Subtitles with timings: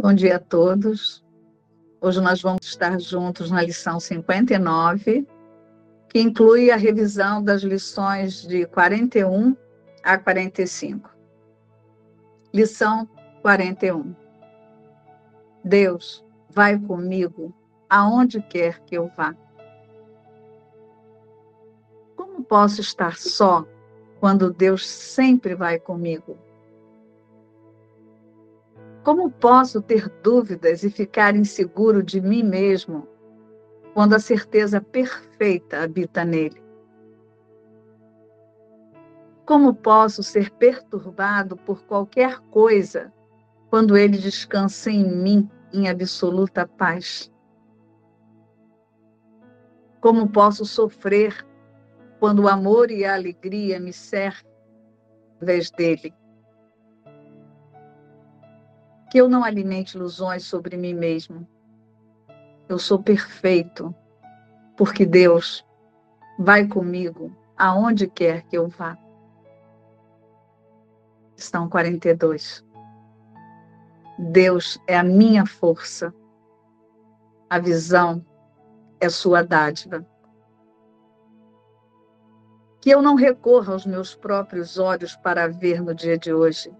[0.00, 1.24] Bom dia a todos.
[2.00, 5.26] Hoje nós vamos estar juntos na lição 59,
[6.08, 9.56] que inclui a revisão das lições de 41
[10.04, 11.10] a 45.
[12.54, 13.08] Lição
[13.42, 14.14] 41.
[15.64, 17.52] Deus vai comigo
[17.90, 19.34] aonde quer que eu vá.
[22.14, 23.66] Como posso estar só
[24.20, 26.38] quando Deus sempre vai comigo?
[29.08, 33.08] Como posso ter dúvidas e ficar inseguro de mim mesmo
[33.94, 36.62] quando a certeza perfeita habita nele?
[39.46, 43.10] Como posso ser perturbado por qualquer coisa
[43.70, 47.32] quando ele descansa em mim em absoluta paz?
[50.02, 51.46] Como posso sofrer
[52.20, 54.52] quando o amor e a alegria me cercam
[55.36, 56.12] através dele?
[59.10, 61.46] Que eu não alimente ilusões sobre mim mesmo.
[62.68, 63.94] Eu sou perfeito,
[64.76, 65.64] porque Deus
[66.38, 68.96] vai comigo aonde quer que eu vá.
[71.36, 72.64] Estão 42.
[74.18, 76.12] Deus é a minha força.
[77.48, 78.24] A visão
[79.00, 80.06] é sua dádiva.
[82.80, 86.70] Que eu não recorra aos meus próprios olhos para ver no dia de hoje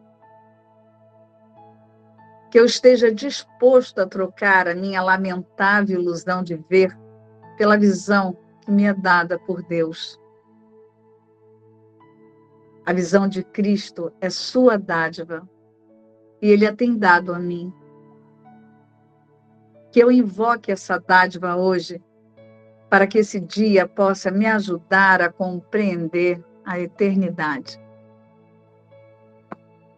[2.51, 6.97] que eu esteja disposto a trocar a minha lamentável ilusão de ver
[7.57, 10.19] pela visão que me é dada por Deus.
[12.87, 15.47] A visão de Cristo é sua dádiva
[16.41, 17.73] e Ele a tem dado a mim.
[19.93, 22.03] Que eu invoque essa dádiva hoje
[22.89, 27.79] para que esse dia possa me ajudar a compreender a eternidade.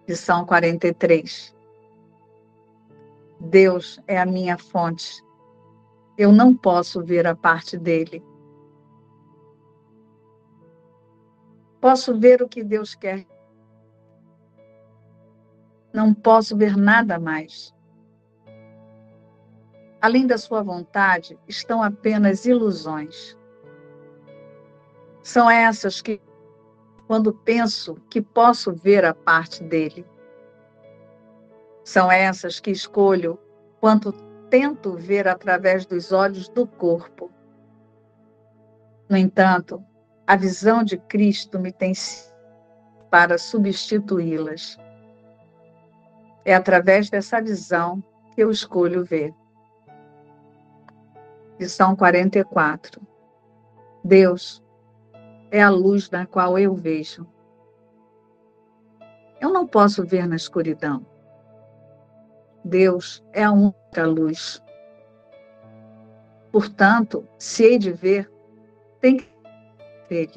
[0.08, 1.59] Lição 43.
[3.40, 5.24] Deus é a minha fonte.
[6.16, 8.22] Eu não posso ver a parte dele.
[11.80, 13.26] Posso ver o que Deus quer.
[15.92, 17.74] Não posso ver nada mais.
[20.00, 23.36] Além da sua vontade, estão apenas ilusões.
[25.22, 26.20] São essas que,
[27.06, 30.06] quando penso que posso ver a parte dele,
[31.84, 33.38] são essas que escolho
[33.80, 34.12] quando
[34.50, 37.30] tento ver através dos olhos do corpo.
[39.08, 39.82] No entanto,
[40.26, 41.92] a visão de Cristo me tem
[43.10, 44.78] para substituí-las.
[46.44, 48.02] É através dessa visão
[48.34, 49.34] que eu escolho ver.
[51.58, 53.02] Lição 44.
[54.02, 54.62] Deus
[55.50, 57.26] é a luz na qual eu vejo.
[59.40, 61.04] Eu não posso ver na escuridão.
[62.64, 64.62] Deus é a única luz.
[66.52, 68.30] Portanto, se hei de ver,
[69.00, 69.28] tem que
[70.08, 70.30] ver.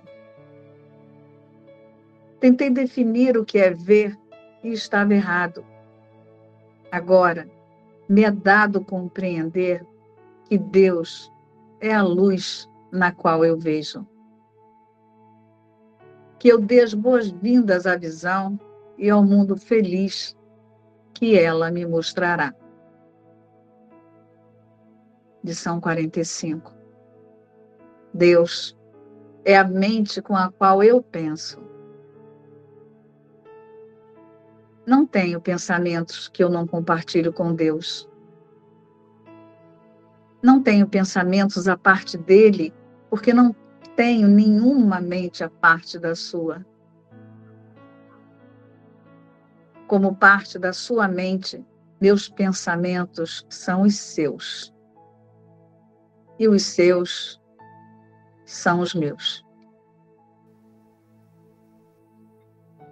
[2.39, 4.17] Tentei definir o que é ver
[4.63, 5.65] e estava errado.
[6.91, 7.49] Agora,
[8.07, 9.85] me é dado compreender
[10.45, 11.31] que Deus
[11.81, 14.05] é a luz na qual eu vejo.
[16.37, 18.59] Que eu dê as boas-vindas à visão
[18.97, 20.37] e ao mundo feliz
[21.23, 22.53] que ela me mostrará.
[25.41, 26.75] Lição 45.
[28.13, 28.77] Deus
[29.45, 31.63] é a mente com a qual eu penso.
[34.85, 38.05] Não tenho pensamentos que eu não compartilho com Deus.
[40.41, 42.73] Não tenho pensamentos à parte dele,
[43.09, 43.55] porque não
[43.95, 46.65] tenho nenhuma mente à parte da sua.
[49.93, 51.63] Como parte da sua mente,
[52.01, 54.73] meus pensamentos são os seus.
[56.39, 57.39] E os seus
[58.43, 59.45] são os meus.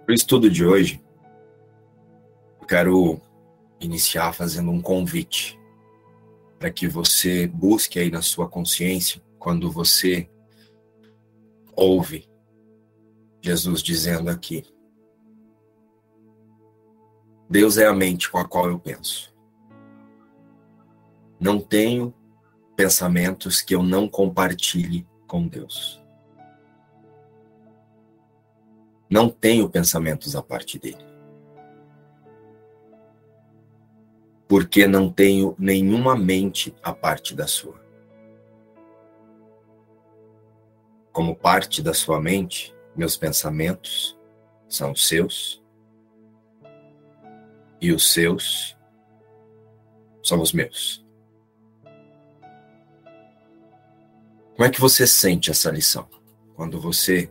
[0.06, 1.02] Para o estudo de hoje,
[2.60, 3.20] eu quero
[3.80, 5.58] iniciar fazendo um convite
[6.56, 10.30] para que você busque aí na sua consciência, quando você
[11.74, 12.30] ouve
[13.40, 14.71] Jesus dizendo aqui:
[17.52, 19.30] Deus é a mente com a qual eu penso.
[21.38, 22.14] Não tenho
[22.74, 26.02] pensamentos que eu não compartilhe com Deus.
[29.10, 31.04] Não tenho pensamentos a parte dele.
[34.48, 37.78] Porque não tenho nenhuma mente a parte da sua.
[41.12, 44.18] Como parte da sua mente, meus pensamentos
[44.66, 45.61] são seus
[47.82, 48.78] e os seus
[50.22, 51.04] são os meus.
[54.54, 56.08] Como é que você sente essa lição?
[56.54, 57.28] Quando você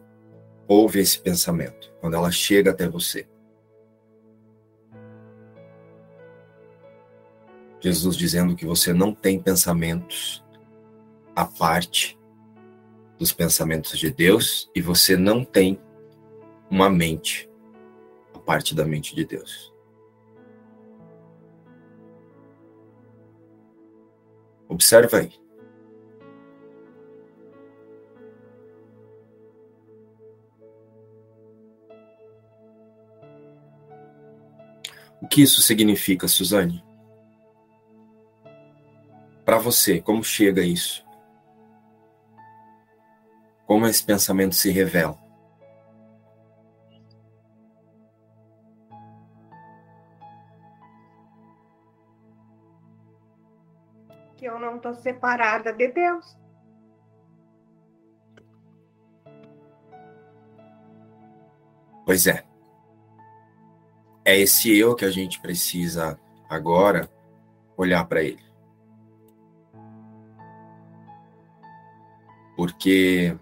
[0.68, 3.25] ouve esse pensamento, quando ela chega até você.
[7.80, 10.44] Jesus dizendo que você não tem pensamentos
[11.33, 12.19] à parte
[13.18, 15.80] dos pensamentos de Deus e você não tem
[16.69, 17.50] uma mente
[18.33, 19.70] à parte da mente de Deus.
[24.71, 25.33] Observa aí.
[35.21, 36.81] O que isso significa, Suzane?
[39.44, 41.06] Para você, como chega isso?
[43.68, 45.20] Como esse pensamento se revela?
[54.61, 56.37] Não estou separada de Deus.
[62.05, 62.43] Pois é.
[64.23, 66.19] É esse eu que a gente precisa
[66.49, 67.09] agora
[67.75, 68.43] olhar para ele.
[72.55, 73.35] Porque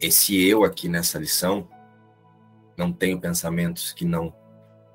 [0.00, 1.68] esse eu aqui nessa lição
[2.76, 4.32] não tenho pensamentos que não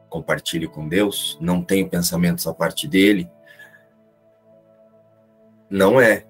[0.09, 3.29] compartilhe com Deus, não tenho pensamentos a parte dele.
[5.69, 6.25] Não é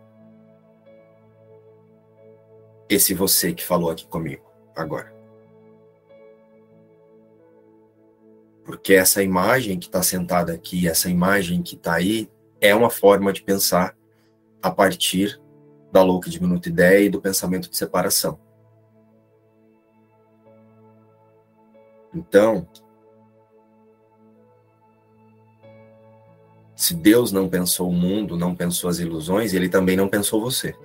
[2.89, 4.43] esse você que falou aqui comigo
[4.75, 5.13] agora.
[8.63, 12.31] Porque essa imagem que está sentada aqui, essa imagem que está aí,
[12.61, 13.95] é uma forma de pensar
[14.61, 15.41] a partir
[15.91, 18.39] da louca diminuta ideia e do pensamento de separação.
[22.13, 22.67] Então,
[26.75, 30.75] se Deus não pensou o mundo, não pensou as ilusões, ele também não pensou você.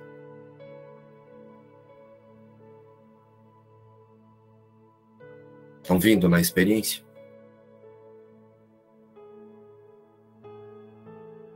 [5.81, 7.03] Estão vindo na experiência?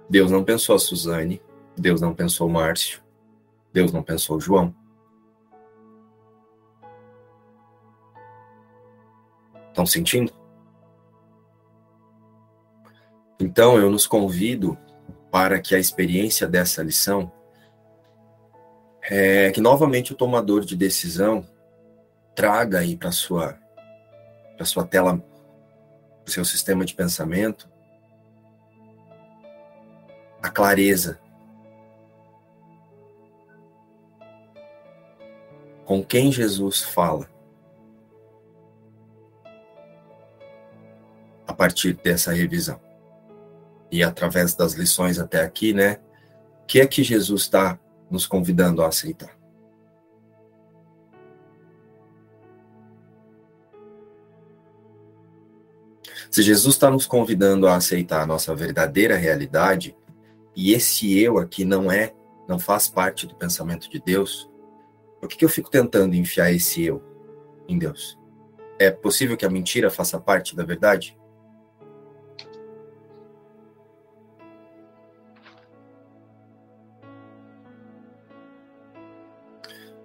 [0.10, 1.42] Deus não pensou a Suzane,
[1.78, 3.02] Deus não pensou o Márcio,
[3.72, 4.76] Deus não pensou o João.
[9.70, 10.43] Estão sentindo?
[13.44, 14.78] Então eu nos convido
[15.30, 17.30] para que a experiência dessa lição
[19.02, 21.46] é que novamente o tomador de decisão
[22.34, 23.60] traga aí para sua
[24.56, 25.22] para sua tela,
[26.26, 27.70] o seu sistema de pensamento,
[30.42, 31.20] a clareza.
[35.84, 37.30] Com quem Jesus fala
[41.46, 42.93] a partir dessa revisão.
[43.94, 46.00] E através das lições até aqui, né?
[46.64, 47.80] O que é que Jesus está
[48.10, 49.38] nos convidando a aceitar?
[56.32, 59.96] Se Jesus está nos convidando a aceitar a nossa verdadeira realidade,
[60.56, 62.16] e esse eu aqui não é,
[62.48, 64.50] não faz parte do pensamento de Deus,
[65.20, 67.04] por que, que eu fico tentando enfiar esse eu
[67.68, 68.18] em Deus?
[68.80, 71.16] É possível que a mentira faça parte da verdade?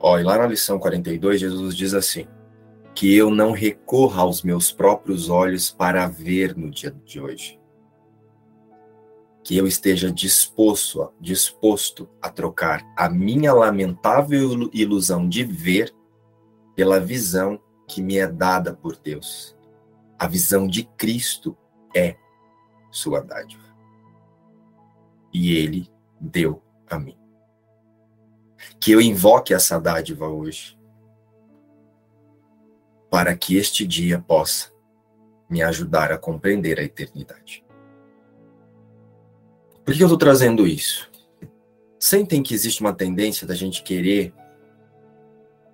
[0.01, 2.27] Ó, e lá na lição 42, Jesus diz assim:
[2.95, 7.59] que eu não recorra aos meus próprios olhos para ver no dia de hoje
[9.49, 15.91] que eu esteja disposto, disposto a trocar a minha lamentável ilusão de ver
[16.77, 19.57] pela visão que me é dada por Deus.
[20.19, 21.57] A visão de Cristo
[21.97, 22.15] é
[22.91, 23.75] sua dádiva.
[25.33, 25.91] E ele
[26.21, 27.17] deu a mim.
[28.81, 30.79] Que eu invoque essa dádiva hoje,
[33.11, 34.71] para que este dia possa
[35.49, 37.65] me ajudar a compreender a eternidade.
[39.85, 41.11] Por que eu estou trazendo isso?
[41.99, 44.35] Sentem que existe uma tendência da gente querer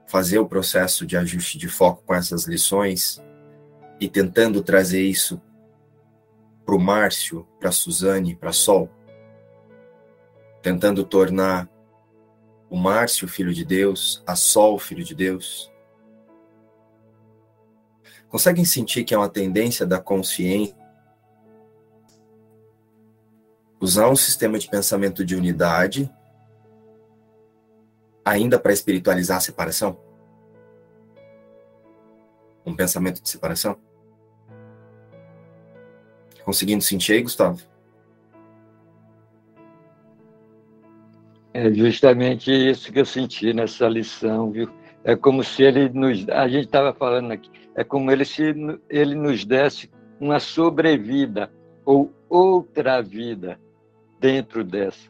[0.07, 3.21] fazer o processo de ajuste de foco com essas lições
[4.01, 5.41] e tentando trazer isso
[6.65, 8.89] para o Márcio, para a Suzane, para Sol,
[10.63, 11.69] tentando tornar
[12.75, 15.73] o Márcio filho de Deus, a Sol filho de Deus.
[18.29, 20.77] Conseguem sentir que é uma tendência da consciência
[23.81, 26.13] usar um sistema de pensamento de unidade
[28.25, 29.97] ainda para espiritualizar a separação?
[32.67, 33.79] Um pensamento de separação?
[36.45, 37.63] Conseguindo sentir aí, Gustavo?
[41.65, 44.69] É justamente isso que eu senti nessa lição, viu?
[45.03, 46.29] É como se ele nos.
[46.29, 48.55] A gente estava falando aqui, é como ele se
[48.91, 49.91] ele nos desse
[50.21, 51.51] uma sobrevida
[51.83, 53.59] ou outra vida
[54.21, 55.09] dentro dessa,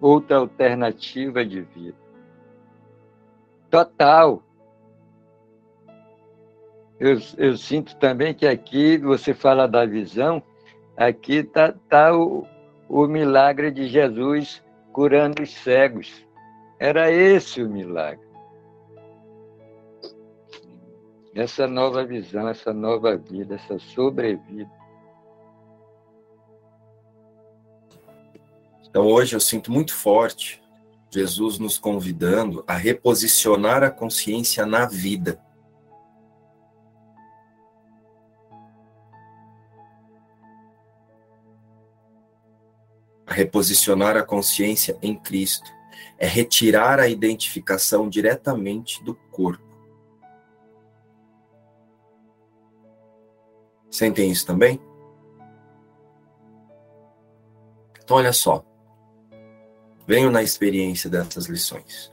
[0.00, 1.96] outra alternativa de vida.
[3.68, 4.40] Total.
[7.00, 10.40] Eu, eu sinto também que aqui você fala da visão,
[10.96, 12.46] aqui está tá o,
[12.88, 14.64] o milagre de Jesus
[14.96, 16.10] curando os cegos.
[16.80, 18.26] Era esse o milagre.
[21.34, 24.70] Essa nova visão, essa nova vida, essa sobrevida.
[28.88, 30.62] Então hoje eu sinto muito forte
[31.10, 35.38] Jesus nos convidando a reposicionar a consciência na vida.
[43.36, 45.70] Reposicionar a consciência em Cristo
[46.16, 49.62] é retirar a identificação diretamente do corpo.
[53.90, 54.80] Sentem isso também?
[58.02, 58.64] Então, olha só.
[60.06, 62.10] Venho na experiência dessas lições.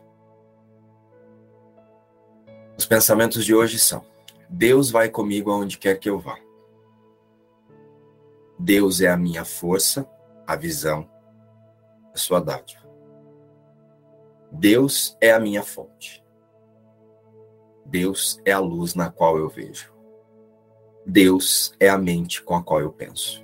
[2.78, 4.06] Os pensamentos de hoje são:
[4.50, 6.38] Deus vai comigo aonde quer que eu vá.
[8.60, 10.06] Deus é a minha força,
[10.46, 11.13] a visão,
[12.14, 12.84] a sua dádiva.
[14.52, 16.24] Deus é a minha fonte.
[17.86, 19.92] Deus é a luz na qual eu vejo.
[21.06, 23.44] Deus é a mente com a qual eu penso.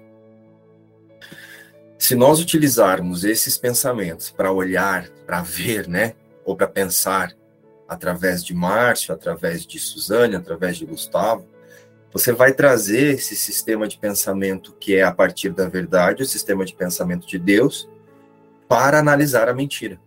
[1.97, 7.35] Se nós utilizarmos esses pensamentos para olhar, para ver, né, ou para pensar
[7.87, 11.45] através de Márcio, através de Suzane, através de Gustavo,
[12.11, 16.65] você vai trazer esse sistema de pensamento que é a partir da verdade, o sistema
[16.65, 17.89] de pensamento de Deus,
[18.69, 19.99] para analisar a mentira.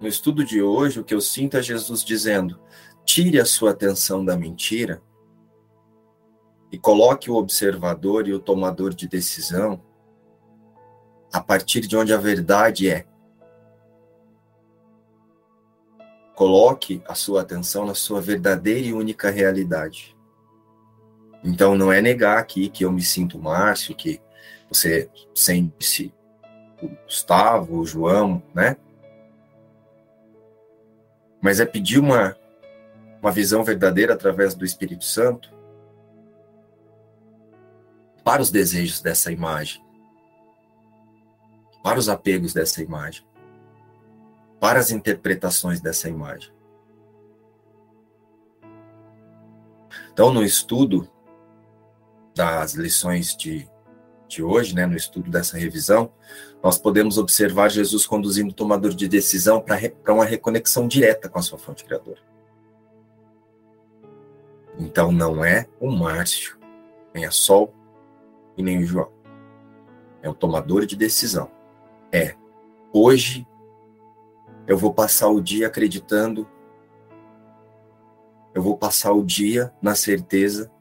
[0.00, 2.58] No estudo de hoje, o que eu sinto é Jesus dizendo:
[3.04, 5.02] tire a sua atenção da mentira
[6.72, 9.80] e coloque o observador e o tomador de decisão
[11.30, 13.06] a partir de onde a verdade é.
[16.34, 20.16] Coloque a sua atenção na sua verdadeira e única realidade.
[21.44, 24.20] Então, não é negar aqui que eu me sinto Márcio, que
[24.68, 26.14] você sente-se
[26.80, 28.76] o Gustavo, o João, né?
[31.40, 32.36] Mas é pedir uma,
[33.20, 35.52] uma visão verdadeira através do Espírito Santo
[38.22, 39.84] para os desejos dessa imagem,
[41.82, 43.26] para os apegos dessa imagem,
[44.60, 46.52] para as interpretações dessa imagem.
[50.12, 51.10] Então, no estudo
[52.34, 53.68] das lições de,
[54.28, 56.12] de hoje, né, no estudo dessa revisão,
[56.62, 61.42] nós podemos observar Jesus conduzindo o tomador de decisão para uma reconexão direta com a
[61.42, 62.20] sua fonte criadora.
[64.78, 66.58] Então não é o Márcio,
[67.12, 67.74] nem a Sol
[68.56, 69.12] e nem o João.
[70.22, 71.50] É o tomador de decisão.
[72.10, 72.34] É,
[72.92, 73.46] hoje
[74.66, 76.48] eu vou passar o dia acreditando,
[78.54, 80.71] eu vou passar o dia na certeza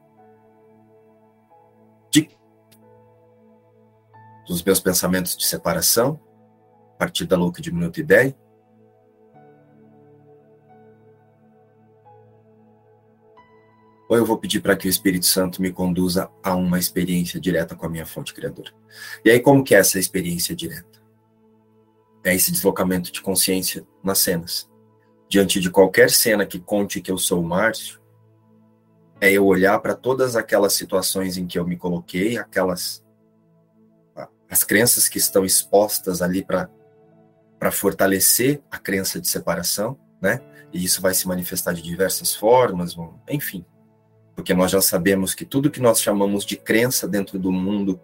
[4.52, 6.20] dos meus pensamentos de separação,
[6.96, 8.36] a partir da louca de minuto ideia.
[14.10, 17.78] Ou eu vou pedir para que o Espírito Santo me conduza a uma experiência direta
[17.78, 18.72] com a minha fonte criadora.
[19.24, 21.02] E aí, como que é essa experiência direta?
[22.22, 24.70] É esse deslocamento de consciência nas cenas.
[25.30, 28.02] Diante de qualquer cena que conte que eu sou o Márcio,
[29.22, 33.02] é eu olhar para todas aquelas situações em que eu me coloquei, aquelas
[34.52, 40.42] as crenças que estão expostas ali para fortalecer a crença de separação, né?
[40.74, 42.94] E isso vai se manifestar de diversas formas,
[43.30, 43.66] enfim.
[44.36, 47.98] Porque nós já sabemos que tudo que nós chamamos de crença dentro do mundo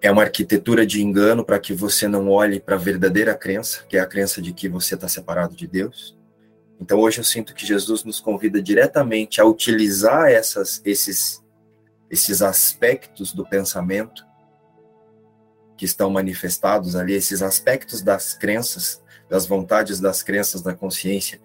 [0.00, 3.98] é uma arquitetura de engano para que você não olhe para a verdadeira crença, que
[3.98, 6.16] é a crença de que você está separado de Deus.
[6.80, 11.42] Então hoje eu sinto que Jesus nos convida diretamente a utilizar essas, esses,
[12.10, 14.24] esses aspectos do pensamento
[15.84, 21.38] que estão manifestados ali, esses aspectos das crenças, das vontades das crenças da consciência,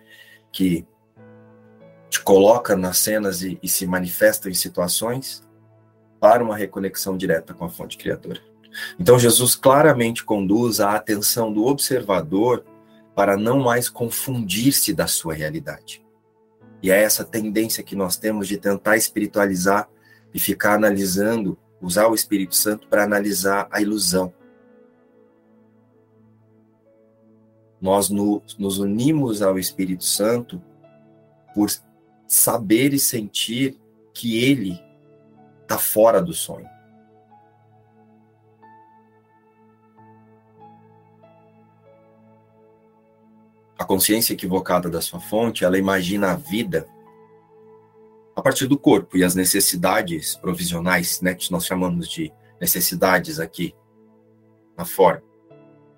[0.50, 0.88] que
[2.10, 5.44] te coloca nas cenas e, e se manifestam em situações,
[6.22, 8.40] para uma reconexão direta com a fonte criadora.
[8.98, 12.64] Então, Jesus claramente conduz a atenção do observador
[13.14, 16.02] para não mais confundir-se da sua realidade.
[16.82, 19.90] E é essa tendência que nós temos de tentar espiritualizar
[20.34, 24.34] e ficar analisando usar o Espírito Santo para analisar a ilusão.
[27.82, 30.62] Nós no, nos unimos ao Espírito Santo
[31.54, 31.70] por
[32.28, 33.80] saber e sentir
[34.14, 34.80] que ele
[35.62, 36.68] está fora do sonho.
[43.78, 46.86] A consciência equivocada da sua fonte, ela imagina a vida
[48.40, 53.76] a partir do corpo e as necessidades provisionais, né, que nós chamamos de necessidades aqui
[54.78, 55.24] na forma,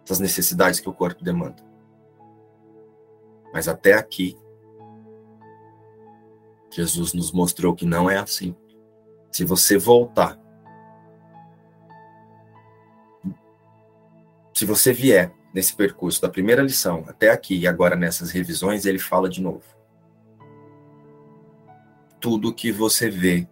[0.04, 1.64] essas necessidades que o corpo demanda.
[3.54, 4.36] Mas até aqui,
[6.72, 8.56] Jesus nos mostrou que não é assim.
[9.32, 10.40] Se você voltar,
[14.52, 19.00] se você vier nesse percurso da primeira lição até aqui e agora nessas revisões, ele
[19.00, 19.81] fala de novo.
[22.22, 23.50] Tudo que você vê,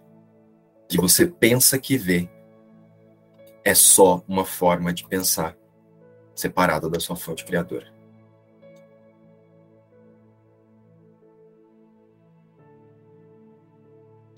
[0.88, 2.30] que você pensa que vê,
[3.66, 5.58] é só uma forma de pensar
[6.36, 7.92] separada da sua fonte criadora.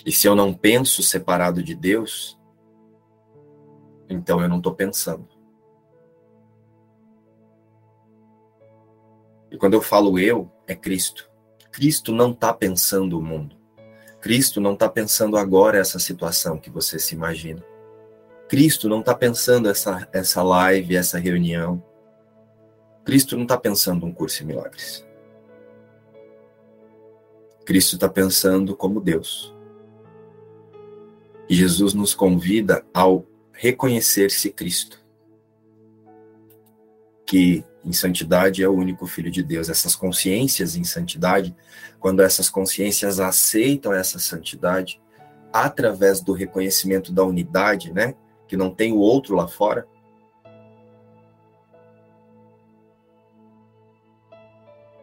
[0.03, 2.39] E se eu não penso separado de Deus,
[4.09, 5.27] então eu não estou pensando.
[9.51, 11.29] E quando eu falo eu, é Cristo.
[11.71, 13.60] Cristo não está pensando o mundo.
[14.21, 17.65] Cristo não está pensando agora essa situação que você se imagina.
[18.47, 21.83] Cristo não está pensando essa, essa live, essa reunião.
[23.03, 25.03] Cristo não está pensando um curso em milagres.
[27.65, 29.55] Cristo está pensando como Deus.
[31.49, 35.03] E Jesus nos convida ao reconhecer-se Cristo,
[37.25, 39.69] que em santidade é o único Filho de Deus.
[39.69, 41.55] Essas consciências em santidade,
[41.99, 45.01] quando essas consciências aceitam essa santidade,
[45.51, 48.15] através do reconhecimento da unidade, né,
[48.47, 49.87] que não tem o outro lá fora,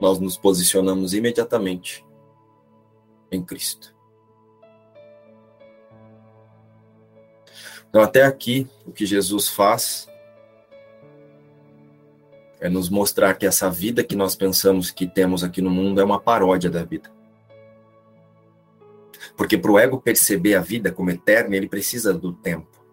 [0.01, 2.07] nós nos posicionamos imediatamente
[3.33, 3.95] em Cristo.
[7.89, 10.09] Então, até aqui, o que Jesus faz
[12.61, 16.05] é nos mostrar que essa vida que nós pensamos que temos aqui no mundo é
[16.05, 17.11] uma paródia da vida.
[19.37, 22.85] Porque para o ego perceber a vida como eterna, ele precisa do tempo.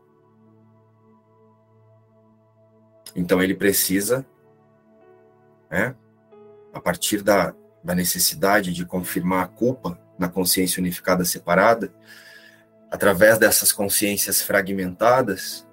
[3.15, 4.25] Então ele precisa,
[5.71, 5.95] né,
[6.73, 11.93] a partir da, da necessidade de confirmar a culpa na consciência unificada separada,
[12.91, 15.67] através dessas consciências fragmentadas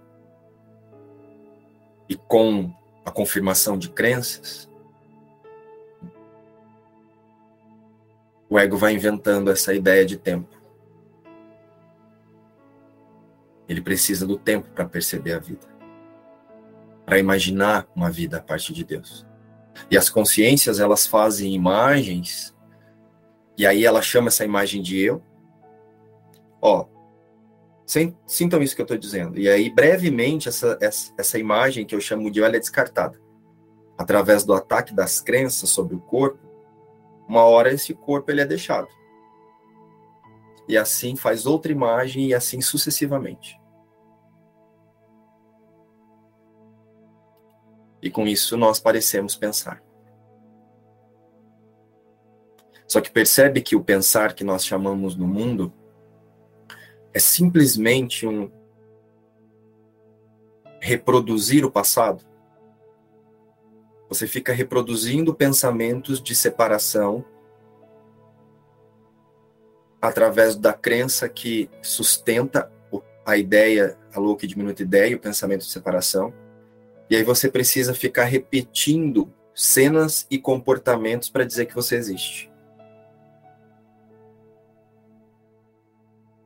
[2.08, 2.72] e com
[3.04, 4.70] a confirmação de crenças,
[8.48, 10.60] o ego vai inventando essa ideia de tempo.
[13.68, 15.66] Ele precisa do tempo para perceber a vida,
[17.06, 19.26] para imaginar uma vida a partir de Deus.
[19.90, 22.54] E as consciências, elas fazem imagens,
[23.56, 25.22] e aí ela chama essa imagem de eu.
[26.60, 26.86] Ó,
[27.84, 29.38] Sintam isso que eu estou dizendo.
[29.38, 33.20] E aí, brevemente, essa, essa, essa imagem que eu chamo de olha é descartada.
[33.98, 36.38] Através do ataque das crenças sobre o corpo,
[37.28, 38.88] uma hora esse corpo ele é deixado.
[40.68, 43.60] E assim faz outra imagem e assim sucessivamente.
[48.00, 49.82] E com isso nós parecemos pensar.
[52.88, 55.72] Só que percebe que o pensar que nós chamamos no mundo
[57.14, 58.50] é simplesmente um
[60.80, 62.24] reproduzir o passado.
[64.08, 67.24] Você fica reproduzindo pensamentos de separação
[70.00, 72.70] através da crença que sustenta
[73.24, 76.34] a ideia, a louca e diminuta ideia, o pensamento de separação.
[77.08, 82.51] E aí você precisa ficar repetindo cenas e comportamentos para dizer que você existe.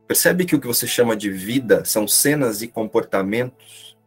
[0.07, 3.97] Percebe que o que você chama de vida são cenas e comportamentos?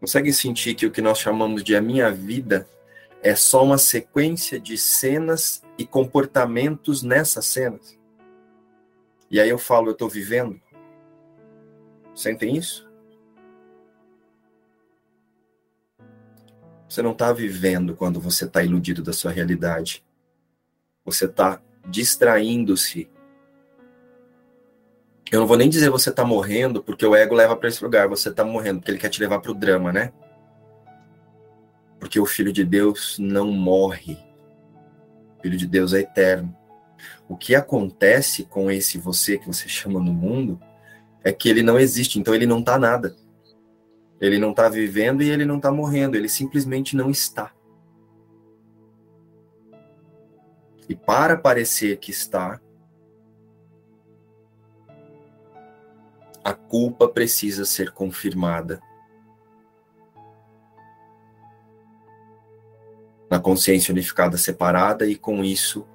[0.00, 2.68] Consegue sentir que o que nós chamamos de a minha vida
[3.22, 7.96] é só uma sequência de cenas e comportamentos nessas cenas?
[9.30, 10.60] E aí eu falo, eu estou vivendo?
[12.14, 12.92] Sentem isso?
[16.94, 20.04] Você não está vivendo quando você está iludido da sua realidade.
[21.04, 23.10] Você está distraindo-se.
[25.28, 28.06] Eu não vou nem dizer você está morrendo, porque o ego leva para esse lugar.
[28.06, 30.12] Você está morrendo, porque ele quer te levar para o drama, né?
[31.98, 34.16] Porque o Filho de Deus não morre.
[35.36, 36.56] O Filho de Deus é eterno.
[37.28, 40.60] O que acontece com esse você que você chama no mundo
[41.24, 43.16] é que ele não existe, então ele não está nada.
[44.24, 47.52] Ele não está vivendo e ele não está morrendo, ele simplesmente não está.
[50.88, 52.58] E para parecer que está,
[56.42, 58.80] a culpa precisa ser confirmada.
[63.30, 65.86] Na consciência unificada separada, e com isso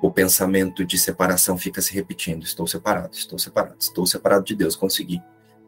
[0.00, 4.74] o pensamento de separação fica se repetindo: estou separado, estou separado, estou separado de Deus,
[4.74, 5.22] consegui,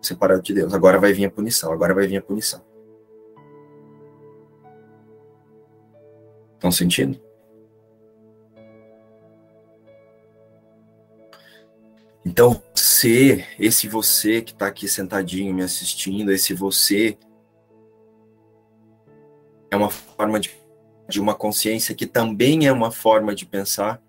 [0.06, 0.74] separado de Deus.
[0.74, 2.62] Agora vai vir a punição, agora vai vir a punição.
[6.54, 7.20] Estão sentindo?
[12.24, 17.18] Então, você, esse você que está aqui sentadinho me assistindo, esse você
[19.70, 20.50] é uma forma de,
[21.08, 24.02] de uma consciência que também é uma forma de pensar.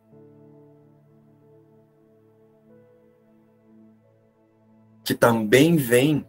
[5.05, 6.27] Que também vem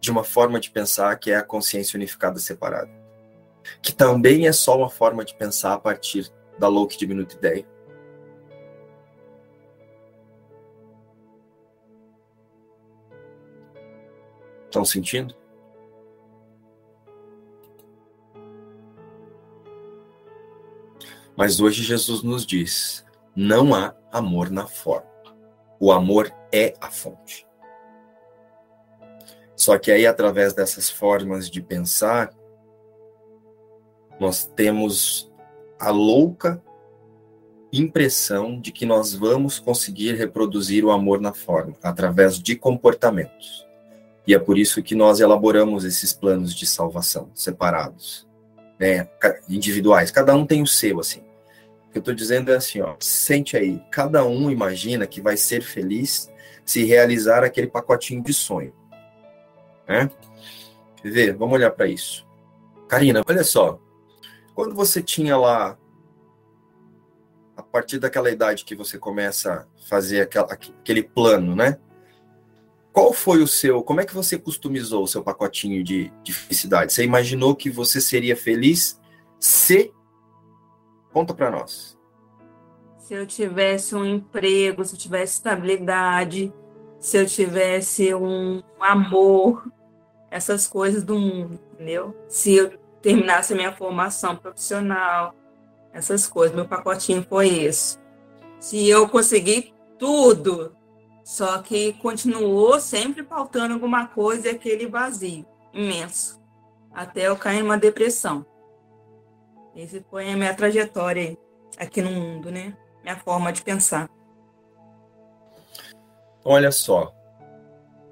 [0.00, 2.90] de uma forma de pensar que é a consciência unificada separada.
[3.80, 7.64] Que também é só uma forma de pensar a partir da louca diminuta ideia
[14.70, 15.34] Estão sentindo?
[21.36, 23.04] Mas hoje Jesus nos diz:
[23.34, 25.09] não há amor na forma.
[25.80, 27.46] O amor é a fonte.
[29.56, 32.30] Só que aí, através dessas formas de pensar,
[34.20, 35.32] nós temos
[35.78, 36.62] a louca
[37.72, 43.66] impressão de que nós vamos conseguir reproduzir o amor na forma, através de comportamentos.
[44.26, 48.28] E é por isso que nós elaboramos esses planos de salvação separados,
[48.78, 49.08] né,
[49.48, 50.10] individuais.
[50.10, 51.22] Cada um tem o seu, assim.
[51.90, 55.36] O que eu estou dizendo é assim, ó, sente aí, cada um imagina que vai
[55.36, 56.30] ser feliz
[56.64, 58.72] se realizar aquele pacotinho de sonho,
[59.88, 60.08] né?
[61.02, 61.34] Ver?
[61.34, 62.24] Vamos olhar para isso.
[62.86, 63.80] Karina, olha só,
[64.54, 65.76] quando você tinha lá
[67.56, 71.76] a partir daquela idade que você começa a fazer aquela, aquele plano, né?
[72.92, 76.92] Qual foi o seu, como é que você customizou o seu pacotinho de, de felicidade?
[76.92, 79.00] Você imaginou que você seria feliz
[79.40, 79.92] se
[81.12, 81.98] Conta para nós.
[82.98, 86.52] Se eu tivesse um emprego, se eu tivesse estabilidade,
[86.98, 89.66] se eu tivesse um amor,
[90.30, 92.16] essas coisas do mundo, entendeu?
[92.28, 95.34] Se eu terminasse a minha formação profissional,
[95.92, 97.98] essas coisas, meu pacotinho foi isso.
[98.60, 100.76] Se eu conseguir tudo,
[101.24, 106.40] só que continuou sempre faltando alguma coisa e aquele vazio imenso,
[106.92, 108.46] até eu cair numa depressão.
[109.80, 111.38] Esse foi a minha trajetória
[111.78, 112.76] aqui no mundo, né?
[113.02, 114.10] Minha forma de pensar.
[116.44, 117.14] Olha só,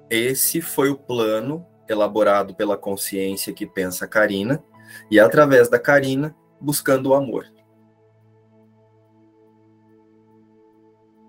[0.09, 4.63] esse foi o plano elaborado pela consciência que pensa Karina,
[5.11, 7.45] e através da Karina, buscando o amor.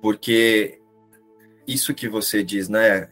[0.00, 0.80] Porque
[1.66, 3.10] isso que você diz, né?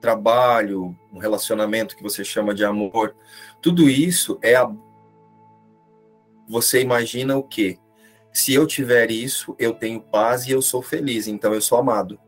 [0.00, 3.14] Trabalho, um relacionamento que você chama de amor,
[3.62, 4.68] tudo isso é a...
[6.48, 7.78] você imagina o quê?
[8.32, 12.18] Se eu tiver isso, eu tenho paz e eu sou feliz, então eu sou amado.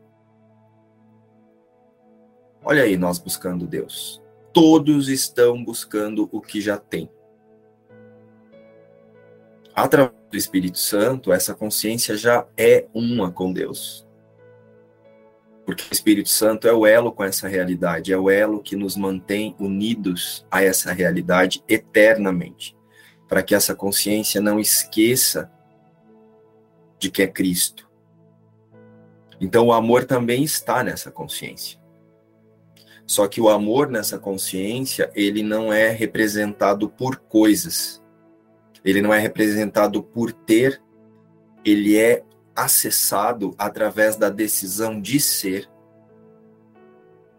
[2.63, 4.21] Olha aí nós buscando Deus.
[4.51, 7.09] Todos estão buscando o que já tem.
[9.73, 14.05] Através do Espírito Santo, essa consciência já é uma com Deus.
[15.65, 18.97] Porque o Espírito Santo é o elo com essa realidade, é o elo que nos
[18.97, 22.75] mantém unidos a essa realidade eternamente,
[23.29, 25.49] para que essa consciência não esqueça
[26.97, 27.87] de que é Cristo.
[29.39, 31.79] Então o amor também está nessa consciência.
[33.05, 38.03] Só que o amor nessa consciência, ele não é representado por coisas.
[38.83, 40.81] Ele não é representado por ter,
[41.63, 42.23] ele é
[42.55, 45.69] acessado através da decisão de ser.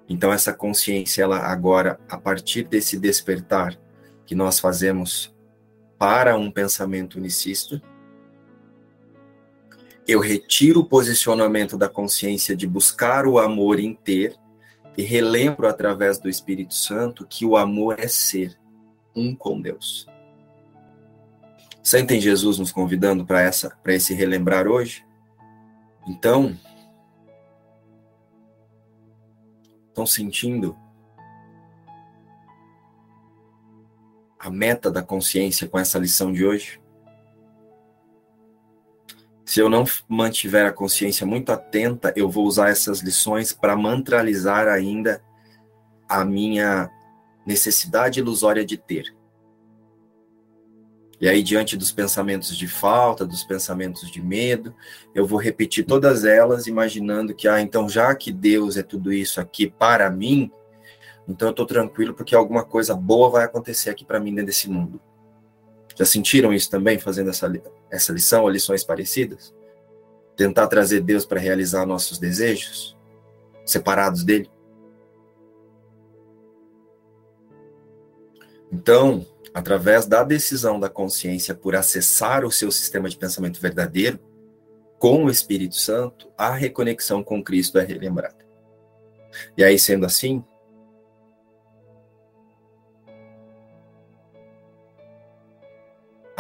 [0.09, 3.79] Então essa consciência, ela agora, a partir desse despertar
[4.25, 5.35] que nós fazemos
[6.01, 7.83] para um pensamento unicista,
[10.09, 14.35] eu retiro o posicionamento da consciência de buscar o amor em ter
[14.97, 18.59] e relembro através do Espírito Santo que o amor é ser
[19.15, 20.07] um com Deus.
[21.83, 25.05] Sentem Jesus nos convidando para essa para esse relembrar hoje?
[26.09, 26.59] Então,
[29.89, 30.75] estão sentindo
[34.41, 36.81] a meta da consciência com essa lição de hoje?
[39.45, 44.67] Se eu não mantiver a consciência muito atenta, eu vou usar essas lições para mantralizar
[44.67, 45.23] ainda
[46.09, 46.91] a minha
[47.45, 49.15] necessidade ilusória de ter.
[51.21, 54.75] E aí, diante dos pensamentos de falta, dos pensamentos de medo,
[55.15, 59.39] eu vou repetir todas elas, imaginando que, ah, então já que Deus é tudo isso
[59.39, 60.51] aqui para mim,
[61.31, 64.69] então eu estou tranquilo porque alguma coisa boa vai acontecer aqui para mim dentro desse
[64.69, 65.01] mundo.
[65.97, 67.51] Já sentiram isso também, fazendo essa,
[67.89, 69.55] essa lição ou lições parecidas?
[70.37, 72.97] Tentar trazer Deus para realizar nossos desejos,
[73.65, 74.51] separados dele?
[78.73, 84.19] Então, através da decisão da consciência por acessar o seu sistema de pensamento verdadeiro,
[84.99, 88.45] com o Espírito Santo, a reconexão com Cristo é relembrada.
[89.57, 90.45] E aí, sendo assim,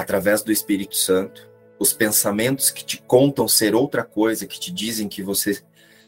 [0.00, 5.08] através do Espírito Santo, os pensamentos que te contam ser outra coisa, que te dizem
[5.08, 5.62] que você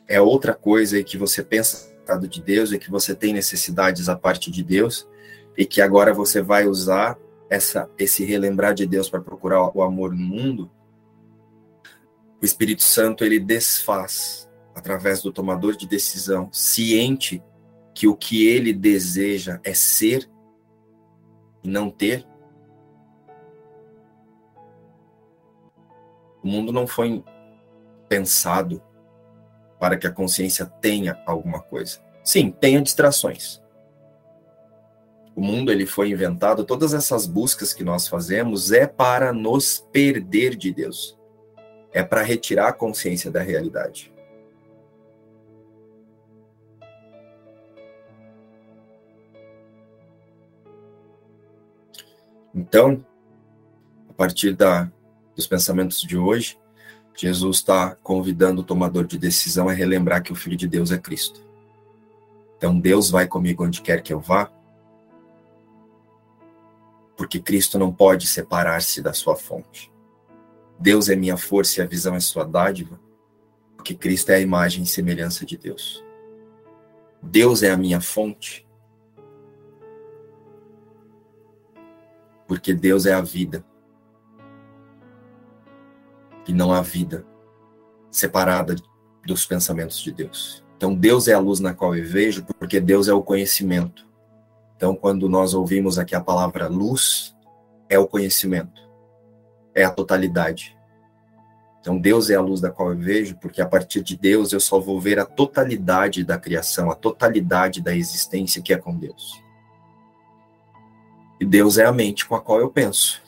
[0.08, 1.92] é outra coisa e que você pensa
[2.28, 5.08] de Deus e que você tem necessidades a parte de Deus,
[5.56, 7.16] e que agora você vai usar
[7.48, 10.70] essa, esse relembrar de Deus para procurar o amor no mundo,
[12.40, 17.42] o Espírito Santo ele desfaz através do tomador de decisão, ciente
[17.94, 20.28] que o que ele deseja é ser
[21.62, 22.26] e não ter.
[26.42, 27.24] O mundo não foi
[28.08, 28.82] pensado
[29.78, 32.00] para que a consciência tenha alguma coisa.
[32.24, 33.62] Sim, tenha distrações
[35.34, 40.54] o mundo ele foi inventado, todas essas buscas que nós fazemos é para nos perder
[40.54, 41.18] de Deus.
[41.92, 44.12] É para retirar a consciência da realidade.
[52.54, 53.04] Então,
[54.10, 54.90] a partir da,
[55.34, 56.58] dos pensamentos de hoje,
[57.14, 60.98] Jesus está convidando o tomador de decisão a relembrar que o Filho de Deus é
[60.98, 61.44] Cristo.
[62.56, 64.50] Então, Deus vai comigo onde quer que eu vá,
[67.16, 69.92] porque Cristo não pode separar-se da sua fonte.
[70.78, 72.98] Deus é minha força e a visão é sua dádiva,
[73.76, 76.02] porque Cristo é a imagem e semelhança de Deus.
[77.22, 78.66] Deus é a minha fonte,
[82.48, 83.64] porque Deus é a vida.
[86.46, 87.24] E não há vida
[88.10, 88.74] separada
[89.24, 90.62] dos pensamentos de Deus.
[90.76, 94.04] Então, Deus é a luz na qual eu vejo, porque Deus é o conhecimento.
[94.76, 97.36] Então, quando nós ouvimos aqui a palavra luz,
[97.88, 98.82] é o conhecimento,
[99.74, 100.76] é a totalidade.
[101.80, 104.58] Então, Deus é a luz da qual eu vejo, porque a partir de Deus eu
[104.58, 109.40] só vou ver a totalidade da criação, a totalidade da existência que é com Deus.
[111.40, 113.21] E Deus é a mente com a qual eu penso.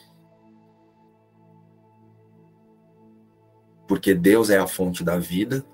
[3.87, 5.65] Porque Deus é a fonte da vida,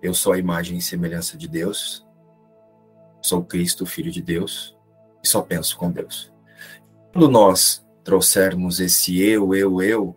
[0.00, 2.06] eu sou a imagem e semelhança de Deus,
[3.20, 4.76] sou Cristo, Filho de Deus
[5.22, 6.32] e só penso com Deus.
[7.12, 10.16] Quando nós trouxermos esse eu, eu, eu,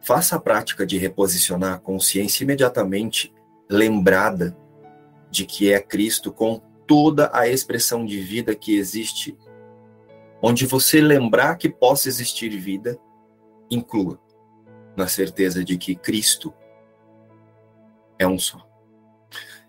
[0.00, 3.32] faça a prática de reposicionar a consciência imediatamente
[3.68, 4.56] lembrada
[5.30, 9.36] de que é Cristo com toda a expressão de vida que existe.
[10.40, 12.98] Onde você lembrar que possa existir vida,
[13.70, 14.18] inclua
[14.98, 16.52] na certeza de que Cristo
[18.18, 18.66] é um só.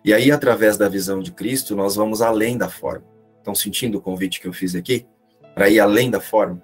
[0.04, 3.06] E aí, através da visão de Cristo, nós vamos além da forma.
[3.38, 5.06] Estão sentindo o convite que eu fiz aqui?
[5.54, 6.60] Para ir além da forma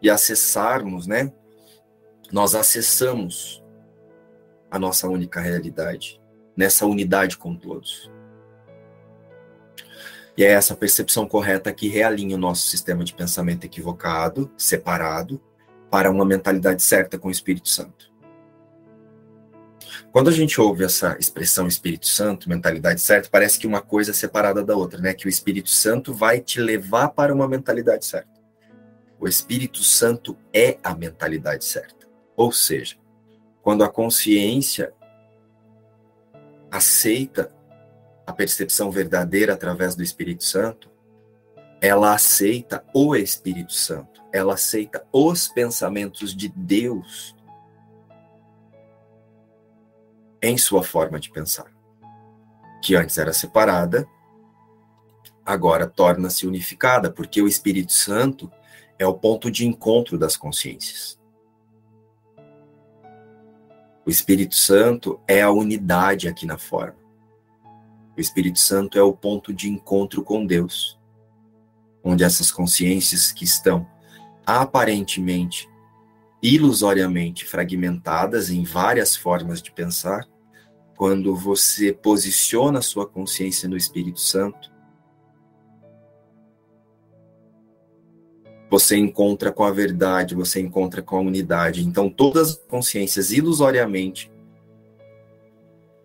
[0.00, 1.30] e acessarmos, né?
[2.32, 3.62] Nós acessamos
[4.70, 6.18] a nossa única realidade,
[6.56, 8.10] nessa unidade com todos.
[10.38, 15.38] E é essa percepção correta que realinha o nosso sistema de pensamento equivocado, separado,
[15.92, 18.10] para uma mentalidade certa com o Espírito Santo.
[20.10, 24.14] Quando a gente ouve essa expressão Espírito Santo, mentalidade certa, parece que uma coisa é
[24.14, 25.12] separada da outra, né?
[25.12, 28.40] Que o Espírito Santo vai te levar para uma mentalidade certa.
[29.20, 32.08] O Espírito Santo é a mentalidade certa.
[32.34, 32.96] Ou seja,
[33.62, 34.94] quando a consciência
[36.70, 37.52] aceita
[38.26, 40.90] a percepção verdadeira através do Espírito Santo,
[41.82, 47.36] ela aceita o Espírito Santo, ela aceita os pensamentos de Deus
[50.40, 51.72] em sua forma de pensar,
[52.82, 54.08] que antes era separada,
[55.44, 58.50] agora torna-se unificada, porque o Espírito Santo
[58.98, 61.20] é o ponto de encontro das consciências.
[64.04, 66.96] O Espírito Santo é a unidade aqui na forma.
[68.16, 70.98] O Espírito Santo é o ponto de encontro com Deus,
[72.02, 73.86] onde essas consciências que estão
[74.46, 75.68] aparentemente,
[76.42, 80.26] ilusoriamente fragmentadas em várias formas de pensar,
[80.96, 84.72] quando você posiciona a sua consciência no Espírito Santo,
[88.70, 91.86] você encontra com a verdade, você encontra com a unidade.
[91.86, 94.32] Então, todas as consciências ilusoriamente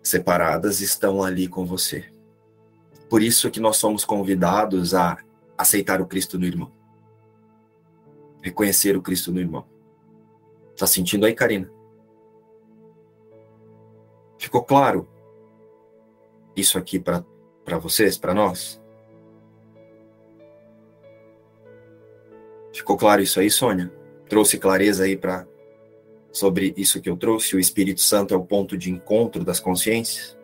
[0.02, 2.04] separadas estão ali com você.
[3.08, 5.16] Por isso que nós somos convidados a
[5.56, 6.77] aceitar o Cristo no irmão.
[8.40, 9.66] Reconhecer o Cristo no irmão.
[10.76, 11.70] Tá sentindo aí, Karina?
[14.38, 15.08] Ficou claro
[16.56, 17.24] isso aqui para
[17.78, 18.80] vocês, para nós?
[22.72, 23.92] Ficou claro isso aí, Sônia?
[24.28, 25.46] Trouxe clareza aí para
[26.30, 27.56] sobre isso que eu trouxe?
[27.56, 30.38] O Espírito Santo é o ponto de encontro das consciências?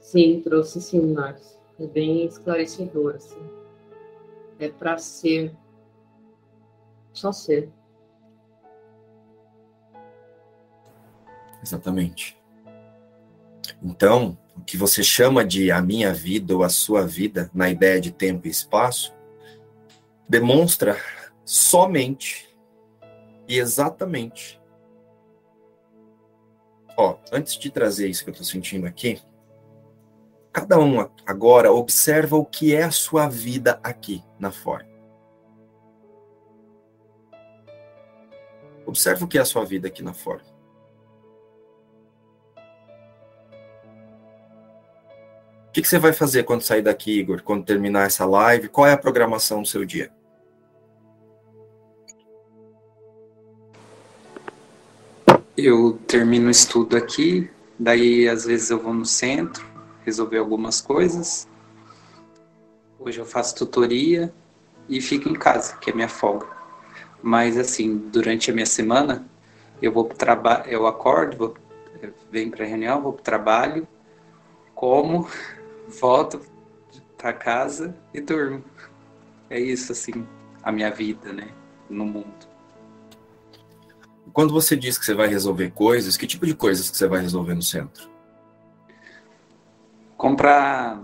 [0.00, 1.58] Sim, trouxe sim, Marcos.
[1.78, 3.40] É bem esclarecedor, assim.
[4.58, 5.52] É para ser.
[7.14, 7.70] Só ser.
[11.62, 12.36] Exatamente.
[13.82, 18.00] Então, o que você chama de a minha vida ou a sua vida, na ideia
[18.00, 19.14] de tempo e espaço,
[20.28, 20.98] demonstra
[21.44, 22.48] somente
[23.48, 24.60] e exatamente.
[26.96, 29.20] Ó, antes de trazer isso que eu estou sentindo aqui,
[30.52, 34.93] cada um agora observa o que é a sua vida aqui na forma.
[38.86, 40.54] Observa o que é a sua vida aqui na forma.
[45.68, 47.42] O que, que você vai fazer quando sair daqui, Igor?
[47.42, 48.68] Quando terminar essa live?
[48.68, 50.12] Qual é a programação do seu dia?
[55.56, 59.64] Eu termino o estudo aqui, daí às vezes eu vou no centro
[60.04, 61.48] resolver algumas coisas.
[62.98, 64.32] Hoje eu faço tutoria
[64.88, 66.53] e fico em casa, que é minha folga.
[67.24, 69.26] Mas assim, durante a minha semana,
[69.80, 71.54] eu vou para trabalho, eu acordo, vou,
[72.30, 73.88] venho para a reunião, vou para trabalho,
[74.74, 75.26] como,
[75.88, 76.38] volto
[77.16, 78.62] para casa e durmo.
[79.48, 80.28] É isso, assim,
[80.62, 81.48] a minha vida, né,
[81.88, 82.46] no mundo.
[84.30, 87.22] Quando você diz que você vai resolver coisas, que tipo de coisas que você vai
[87.22, 88.06] resolver no centro?
[90.14, 91.02] Comprar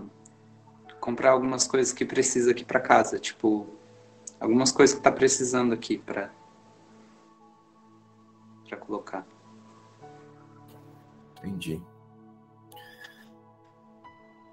[0.99, 3.80] comprar algumas coisas que precisa aqui para casa, tipo
[4.41, 6.33] algumas coisas que tá precisando aqui para
[8.67, 9.27] para colocar.
[11.37, 11.81] Entendi.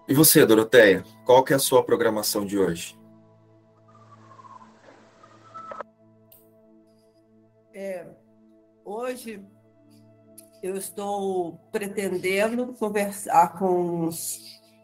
[0.08, 2.98] E você, Doroteia, qual que é a sua programação de hoje?
[7.72, 8.08] É,
[8.84, 9.40] hoje
[10.62, 14.10] eu estou pretendendo conversar com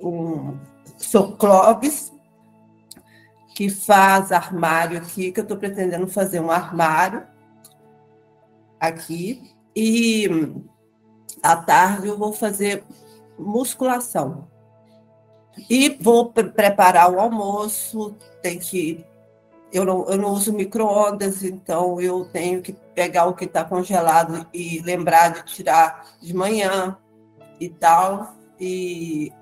[0.01, 0.59] um
[0.97, 2.14] Soclobes,
[3.55, 7.23] que faz armário aqui, que eu estou pretendendo fazer um armário
[8.81, 9.55] aqui.
[9.75, 10.29] E
[11.41, 12.85] à tarde eu vou fazer
[13.39, 14.49] musculação.
[15.71, 19.05] E vou pre preparar o almoço, tem que.
[19.73, 24.47] Eu não, eu não uso micro-ondas, então eu tenho que pegar o que está congelado
[24.53, 26.97] e lembrar de tirar de manhã
[27.61, 28.35] e tal.
[28.59, 29.33] E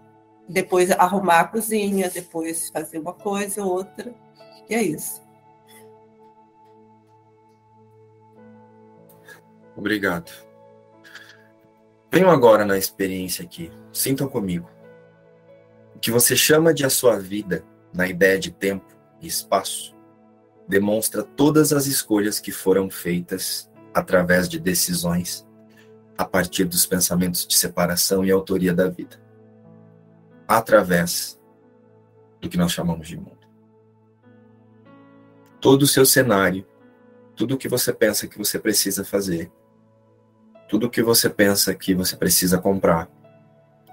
[0.53, 4.15] depois arrumar a cozinha, depois fazer uma coisa ou outra.
[4.69, 5.23] E é isso.
[9.77, 10.31] Obrigado.
[12.11, 13.73] Venham agora na experiência aqui.
[13.93, 14.69] Sintam comigo
[16.01, 18.87] que você chama de a sua vida na ideia de tempo
[19.21, 19.95] e espaço
[20.69, 25.47] demonstra todas as escolhas que foram feitas através de decisões
[26.17, 29.21] a partir dos pensamentos de separação e autoria da vida,
[30.59, 31.41] através
[32.41, 33.39] do que nós chamamos de mundo.
[35.61, 36.67] Todo o seu cenário,
[37.35, 39.51] tudo o que você pensa que você precisa fazer,
[40.69, 43.09] tudo o que você pensa que você precisa comprar,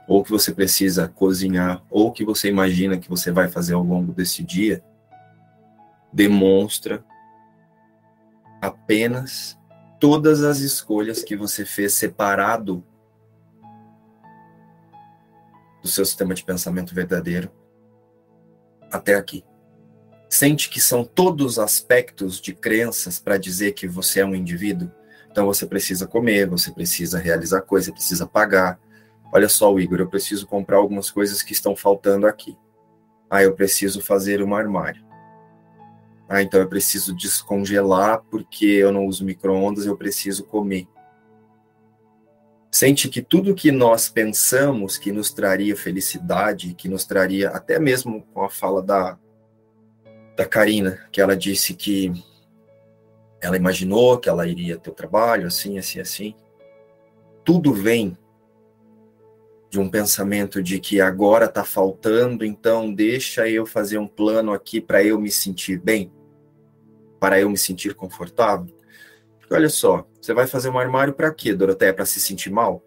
[0.07, 4.11] ou que você precisa cozinhar, ou que você imagina que você vai fazer ao longo
[4.11, 4.83] desse dia,
[6.11, 7.05] demonstra
[8.61, 9.57] apenas
[9.99, 12.83] todas as escolhas que você fez separado
[15.89, 17.51] do seu sistema de pensamento verdadeiro
[18.91, 19.43] até aqui.
[20.29, 24.91] Sente que são todos aspectos de crenças para dizer que você é um indivíduo?
[25.31, 28.79] Então você precisa comer, você precisa realizar coisas, precisa pagar,
[29.31, 32.57] Olha só, Igor, eu preciso comprar algumas coisas que estão faltando aqui.
[33.29, 35.05] Ah, eu preciso fazer um armário.
[36.27, 40.87] Ah, então eu preciso descongelar porque eu não uso micro-ondas, eu preciso comer.
[42.71, 48.21] Sente que tudo que nós pensamos que nos traria felicidade, que nos traria, até mesmo
[48.31, 49.17] com a fala da,
[50.37, 52.13] da Karina, que ela disse que
[53.41, 56.35] ela imaginou que ela iria ter o trabalho, assim, assim, assim.
[57.43, 58.15] Tudo vem
[59.69, 64.81] de um pensamento de que agora está faltando, então deixa eu fazer um plano aqui
[64.81, 66.11] para eu me sentir bem,
[67.19, 68.78] para eu me sentir confortável.
[69.49, 71.91] Porque olha só, você vai fazer um armário para quê, Doroteia?
[71.91, 72.83] Para se sentir mal?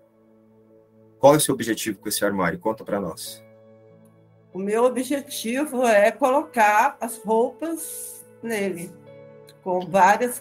[1.19, 2.57] Qual é o seu objetivo com esse armário?
[2.61, 3.43] Conta para nós.
[4.55, 8.93] O meu objetivo é colocar as roupas nele,
[9.65, 10.41] com várias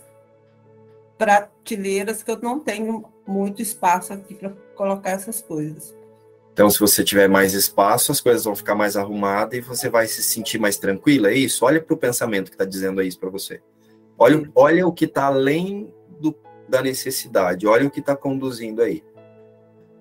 [1.17, 5.95] prateleiras que eu não tenho muito espaço aqui para colocar essas coisas.
[6.53, 10.05] Então, se você tiver mais espaço, as coisas vão ficar mais arrumadas e você vai
[10.05, 11.65] se sentir mais tranquila, é isso?
[11.65, 13.59] Olha para o pensamento que está dizendo isso para você.
[14.19, 15.91] Olha, olha o que está além
[16.71, 19.03] da necessidade, olha o que está conduzindo aí.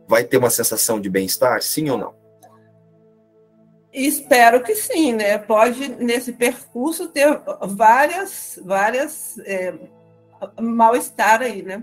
[0.07, 2.14] Vai ter uma sensação de bem-estar, sim ou não?
[3.93, 5.37] Espero que sim, né?
[5.37, 7.27] Pode, nesse percurso, ter
[7.62, 9.75] várias, várias é,
[10.61, 11.83] mal-estar aí, né?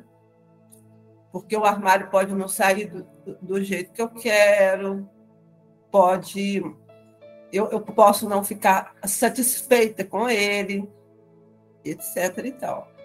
[1.33, 3.05] Porque o armário pode não sair do,
[3.41, 5.07] do jeito que eu quero,
[5.91, 6.63] pode.
[7.51, 10.89] Eu, eu posso não ficar satisfeita com ele,
[11.83, 12.37] etc.
[12.45, 12.96] e tal.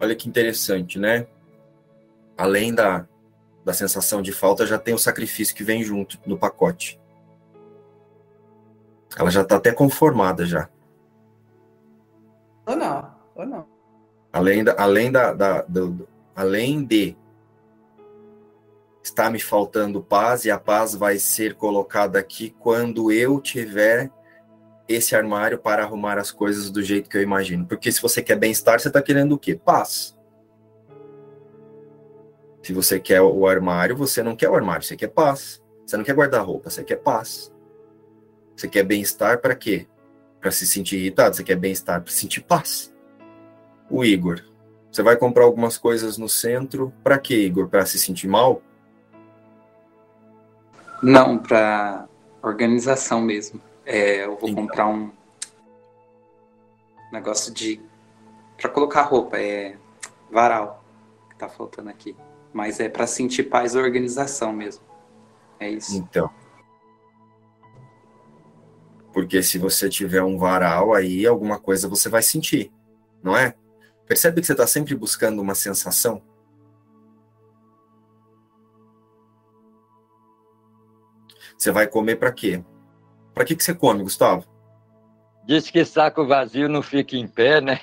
[0.00, 1.26] Olha que interessante, né?
[2.36, 3.06] Além da,
[3.64, 7.00] da sensação de falta, já tem o sacrifício que vem junto no pacote.
[9.16, 10.68] Ela já está até conformada já.
[12.66, 13.66] Ou não, ou não.
[14.32, 17.16] Além, da, além, da, da do, além de
[19.02, 24.10] está me faltando paz e a paz vai ser colocada aqui quando eu tiver
[24.88, 27.66] esse armário para arrumar as coisas do jeito que eu imagino.
[27.66, 29.54] Porque se você quer bem-estar, você está querendo o quê?
[29.54, 30.16] Paz.
[32.62, 35.62] Se você quer o armário, você não quer o armário, você quer paz.
[35.86, 37.52] Você não quer guardar-roupa, você quer paz.
[38.56, 39.86] Você quer bem-estar para quê?
[40.40, 42.94] Para se sentir irritado, você quer bem-estar para sentir paz.
[43.90, 44.42] O Igor,
[44.90, 47.68] você vai comprar algumas coisas no centro, para quê, Igor?
[47.68, 48.62] Para se sentir mal?
[51.02, 52.08] Não, para
[52.42, 53.60] organização mesmo.
[53.84, 54.66] É, eu vou então.
[54.66, 55.10] comprar um
[57.12, 57.80] negócio de
[58.56, 59.76] para colocar roupa, é
[60.30, 60.82] varal
[61.28, 62.16] que tá faltando aqui,
[62.52, 64.82] mas é para sentir paz e organização mesmo.
[65.58, 65.96] É isso.
[65.96, 66.30] Então.
[69.12, 72.72] Porque se você tiver um varal aí, alguma coisa você vai sentir,
[73.22, 73.54] não é?
[74.06, 76.22] Percebe que você está sempre buscando uma sensação?
[81.56, 82.62] Você vai comer para quê?
[83.34, 84.46] Para que, que você come, Gustavo?
[85.44, 87.80] Diz que saco vazio não fica em pé, né?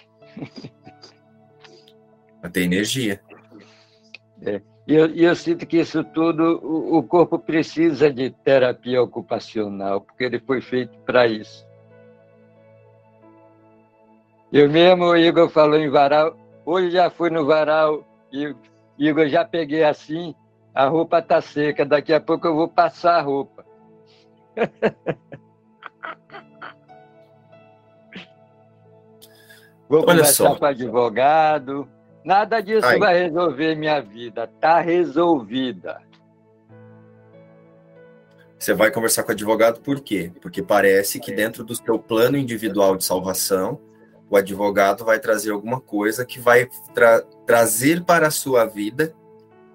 [2.39, 3.21] Para ter energia.
[4.41, 4.61] É.
[4.87, 10.23] E eu, eu, sinto que isso tudo, o, o, corpo precisa de terapia ocupacional, porque
[10.23, 11.65] ele foi feito para isso.
[14.51, 16.35] Eu mesmo, o Igor falou em varal,
[16.65, 18.55] hoje já fui no varal, e
[18.97, 20.33] Igor já peguei assim,
[20.73, 23.63] a roupa está seca, daqui a pouco eu vou passar a roupa.
[29.89, 30.55] Vou Olha conversar só.
[30.55, 31.87] com o advogado.
[32.23, 32.97] Nada disso Ai.
[32.99, 34.45] vai resolver minha vida.
[34.45, 36.01] Está resolvida.
[38.57, 40.31] Você vai conversar com o advogado por quê?
[40.39, 43.81] Porque parece que dentro do seu plano individual de salvação,
[44.29, 49.13] o advogado vai trazer alguma coisa que vai tra trazer para a sua vida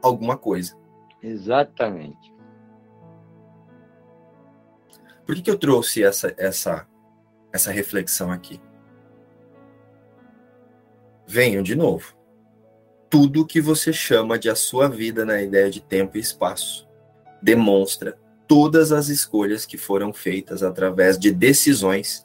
[0.01, 0.77] alguma coisa.
[1.21, 2.36] Exatamente.
[5.27, 6.87] Por que, que eu trouxe essa, essa,
[7.53, 8.61] essa reflexão aqui?
[11.27, 12.17] Venham de novo.
[13.11, 16.87] Tudo que você chama de a sua vida na ideia de tempo e espaço
[17.43, 22.25] demonstra todas as escolhas que foram feitas através de decisões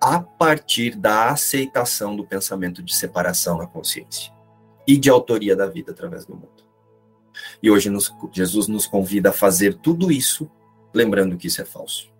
[0.00, 4.32] a partir da aceitação do pensamento de separação na consciência
[4.86, 6.66] e de autoria da vida através do mundo.
[7.62, 10.50] E hoje nos, Jesus nos convida a fazer tudo isso,
[10.92, 12.11] lembrando que isso é falso.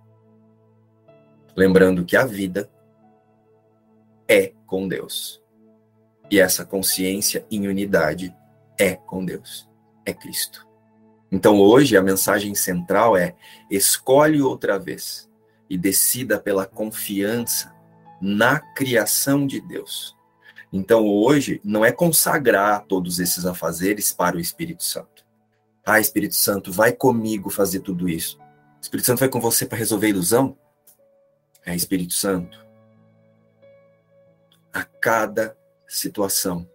[1.57, 2.71] Lembrando que a vida
[4.29, 5.43] é com Deus.
[6.31, 8.35] E essa consciência em unidade
[8.79, 9.69] é com Deus,
[10.07, 10.67] é Cristo.
[11.31, 13.35] Então hoje a mensagem central é:
[13.71, 15.29] escolhe outra vez
[15.69, 17.75] e decida pela confiança
[18.21, 20.17] na criação de Deus.
[20.73, 25.27] Então hoje não é consagrar todos esses afazeres para o Espírito Santo.
[25.85, 28.39] Ah, Espírito Santo, vai comigo fazer tudo isso.
[28.39, 30.57] O Espírito Santo vai com você para resolver a ilusão?
[31.65, 32.65] É Espírito Santo.
[34.73, 35.57] A cada
[35.87, 36.69] situação,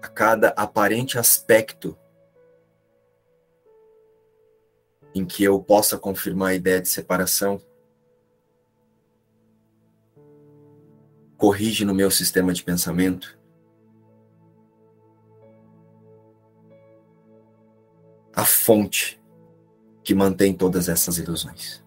[0.00, 1.98] a cada aparente aspecto
[5.14, 7.60] em que eu possa confirmar a ideia de separação,
[11.36, 13.38] corrige no meu sistema de pensamento.
[18.34, 19.20] A fonte
[20.04, 21.81] que mantém todas essas ilusões.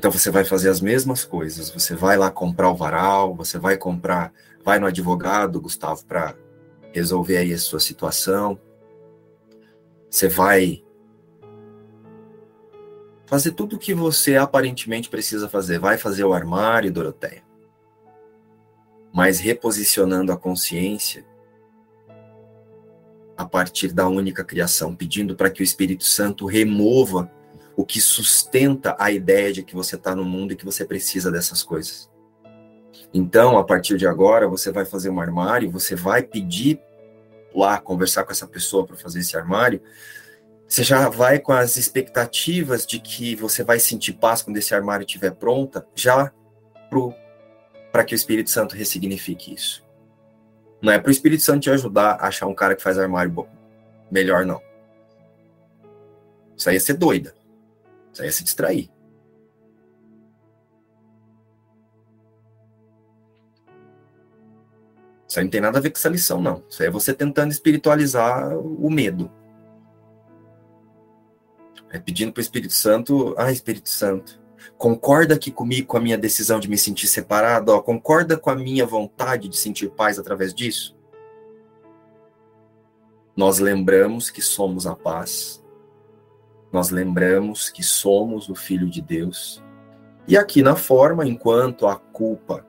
[0.00, 3.76] Então você vai fazer as mesmas coisas, você vai lá comprar o varal, você vai
[3.76, 4.32] comprar,
[4.64, 6.34] vai no advogado, Gustavo, para
[6.90, 8.58] resolver aí a sua situação.
[10.08, 10.82] Você vai
[13.26, 15.78] fazer tudo o que você aparentemente precisa fazer.
[15.78, 17.42] Vai fazer o armário, Doroteia.
[19.12, 21.26] Mas reposicionando a consciência
[23.36, 27.30] a partir da única criação, pedindo para que o Espírito Santo remova
[27.80, 31.30] o que sustenta a ideia de que você está no mundo e que você precisa
[31.30, 32.10] dessas coisas.
[33.12, 36.78] Então, a partir de agora, você vai fazer um armário, você vai pedir
[37.54, 39.80] lá, conversar com essa pessoa para fazer esse armário,
[40.68, 45.06] você já vai com as expectativas de que você vai sentir paz quando esse armário
[45.06, 46.30] estiver pronta, já
[47.90, 49.82] para que o Espírito Santo ressignifique isso.
[50.82, 53.32] Não é para o Espírito Santo te ajudar a achar um cara que faz armário
[53.32, 53.48] bom.
[54.10, 54.60] melhor, não.
[56.54, 57.39] Isso aí é ser doida.
[58.12, 58.90] Isso aí é se distrair.
[65.30, 66.64] Isso aí não tem nada a ver com essa lição, não.
[66.68, 69.30] Isso aí é você tentando espiritualizar o medo.
[71.88, 74.40] É pedindo para o Espírito Santo, ah, Espírito Santo,
[74.76, 78.56] concorda aqui comigo com a minha decisão de me sentir separado, ó, concorda com a
[78.56, 80.96] minha vontade de sentir paz através disso?
[83.36, 85.59] Nós lembramos que somos a paz,
[86.72, 89.62] nós lembramos que somos o Filho de Deus,
[90.26, 92.64] e aqui na forma, enquanto a culpa,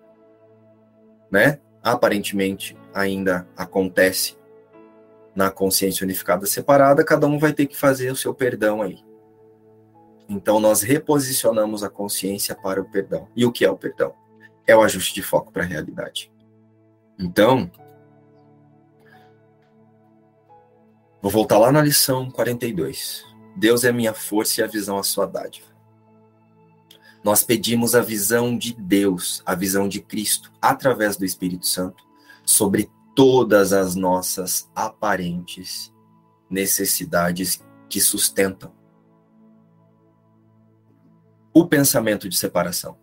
[1.30, 4.38] né, aparentemente ainda acontece
[5.36, 9.04] na consciência unificada separada, cada um vai ter que fazer o seu perdão aí.
[10.28, 13.28] Então, nós reposicionamos a consciência para o perdão.
[13.36, 14.14] E o que é o perdão?
[14.66, 16.32] É o ajuste de foco para a realidade.
[17.20, 17.70] Então,
[21.22, 23.31] vou voltar lá na lição 42.
[23.56, 25.68] Deus é minha força e a visão a sua dádiva.
[27.24, 32.04] Nós pedimos a visão de Deus, a visão de Cristo, através do Espírito Santo,
[32.44, 35.94] sobre todas as nossas aparentes
[36.50, 38.74] necessidades que sustentam
[41.54, 42.98] o pensamento de separação.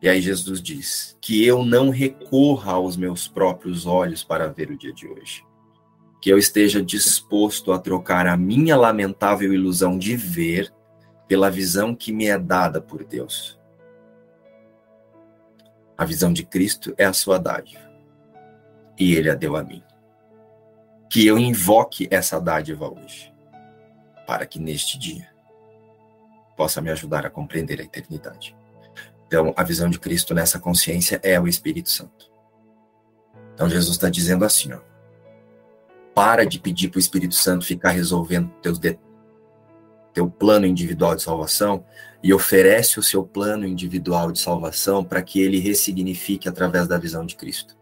[0.00, 4.76] E aí Jesus diz: que eu não recorra aos meus próprios olhos para ver o
[4.76, 5.44] dia de hoje.
[6.22, 10.72] Que eu esteja disposto a trocar a minha lamentável ilusão de ver
[11.28, 13.60] pela visão que me é dada por Deus.
[15.98, 17.90] A visão de Cristo é a sua dádiva.
[18.98, 19.82] E ele a deu a mim.
[21.10, 23.32] Que eu invoque essa dádiva hoje
[24.26, 25.28] para que neste dia
[26.56, 28.56] possa me ajudar a compreender a eternidade.
[29.26, 32.30] Então, a visão de Cristo nessa consciência é o Espírito Santo.
[33.54, 34.80] Então, Jesus está dizendo assim: ó,
[36.14, 38.98] para de pedir para o Espírito Santo ficar resolvendo teus de,
[40.12, 41.84] teu plano individual de salvação
[42.22, 47.24] e oferece o seu plano individual de salvação para que ele ressignifique através da visão
[47.24, 47.76] de Cristo.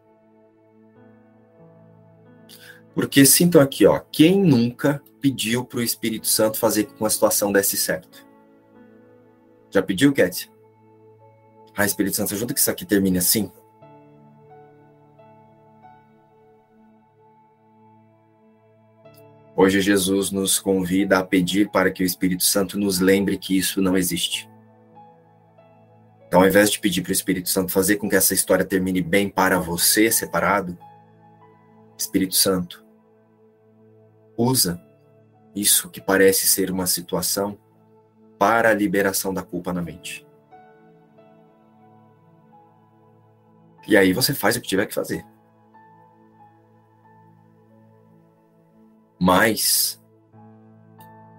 [2.95, 7.11] Porque sintam aqui, ó, quem nunca pediu para o Espírito Santo fazer com que a
[7.11, 8.26] situação desse certo?
[9.70, 10.51] Já pediu, Cat?
[11.76, 13.51] Ah, Espírito Santo, ajuda que isso aqui termine assim.
[19.62, 23.82] Hoje Jesus nos convida a pedir para que o Espírito Santo nos lembre que isso
[23.82, 24.48] não existe.
[26.26, 29.02] Então, ao invés de pedir para o Espírito Santo fazer com que essa história termine
[29.02, 30.78] bem para você, separado,
[31.98, 32.82] Espírito Santo,
[34.34, 34.82] usa
[35.54, 37.58] isso que parece ser uma situação
[38.38, 40.26] para a liberação da culpa na mente.
[43.86, 45.22] E aí você faz o que tiver que fazer.
[49.20, 50.00] Mas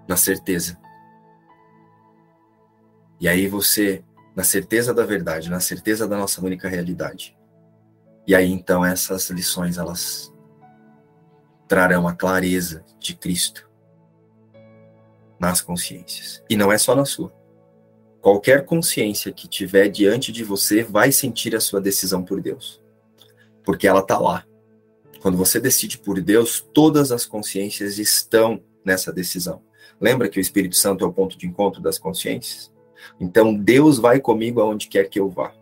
[0.08, 0.78] na certeza.
[3.20, 4.04] E aí você,
[4.36, 7.38] na certeza da verdade, na certeza da nossa única realidade.
[8.28, 10.32] E aí então essas lições elas
[11.68, 13.70] trarão a clareza de Cristo
[15.40, 16.44] nas consciências.
[16.50, 17.34] E não é só na sua.
[18.22, 22.80] Qualquer consciência que tiver diante de você vai sentir a sua decisão por Deus.
[23.64, 24.46] Porque ela está lá.
[25.22, 29.62] Quando você decide por Deus, todas as consciências estão nessa decisão.
[30.00, 32.72] Lembra que o Espírito Santo é o ponto de encontro das consciências?
[33.20, 35.54] Então Deus vai comigo aonde quer que eu vá.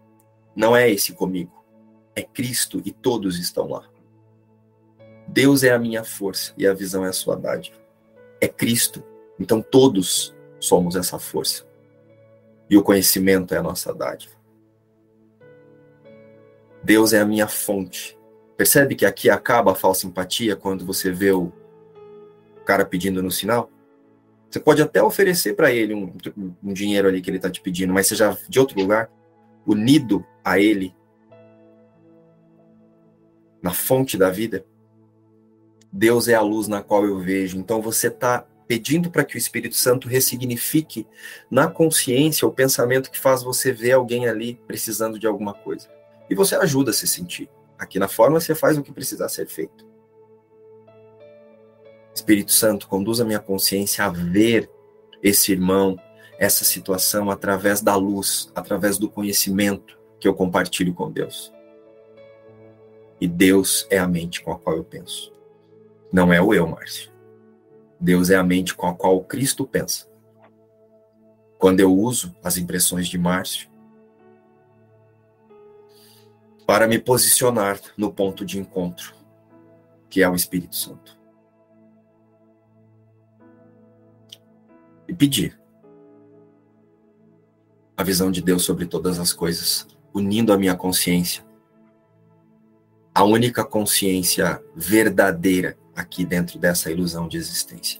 [0.55, 1.51] Não é esse comigo.
[2.15, 3.83] É Cristo e todos estão lá.
[5.27, 7.77] Deus é a minha força e a visão é a sua dádiva.
[8.39, 9.03] É Cristo.
[9.37, 11.67] Então todos somos essa força.
[12.69, 14.35] E o conhecimento é a nossa dádiva.
[16.81, 18.17] Deus é a minha fonte
[18.59, 21.49] Percebe que aqui acaba a falsa empatia quando você vê o
[22.65, 23.71] cara pedindo no sinal?
[24.51, 26.11] Você pode até oferecer para ele um,
[26.61, 29.09] um, dinheiro ali que ele está te pedindo, mas seja de outro lugar,
[29.65, 30.93] unido a ele,
[33.61, 34.65] na fonte da vida.
[35.89, 37.57] Deus é a luz na qual eu vejo.
[37.57, 41.07] Então você está pedindo para que o Espírito Santo ressignifique
[41.49, 45.87] na consciência o pensamento que faz você ver alguém ali precisando de alguma coisa.
[46.29, 47.49] E você ajuda a se sentir.
[47.79, 49.87] Aqui na forma você faz o que precisar ser feito.
[52.13, 54.69] Espírito Santo, conduz a minha consciência a ver
[55.23, 55.97] esse irmão,
[56.37, 61.53] essa situação através da luz, através do conhecimento que eu compartilho com Deus.
[63.21, 65.33] E Deus é a mente com a qual eu penso.
[66.11, 67.11] Não é o eu, Márcio.
[67.99, 70.07] Deus é a mente com a qual Cristo pensa.
[71.57, 73.68] Quando eu uso as impressões de Márcio
[76.69, 79.15] para me posicionar no ponto de encontro,
[80.07, 81.19] que é o Espírito Santo.
[85.07, 85.59] E pedir
[87.97, 91.43] a visão de Deus sobre todas as coisas, unindo a minha consciência,
[93.15, 97.99] a única consciência verdadeira aqui dentro dessa ilusão de existência,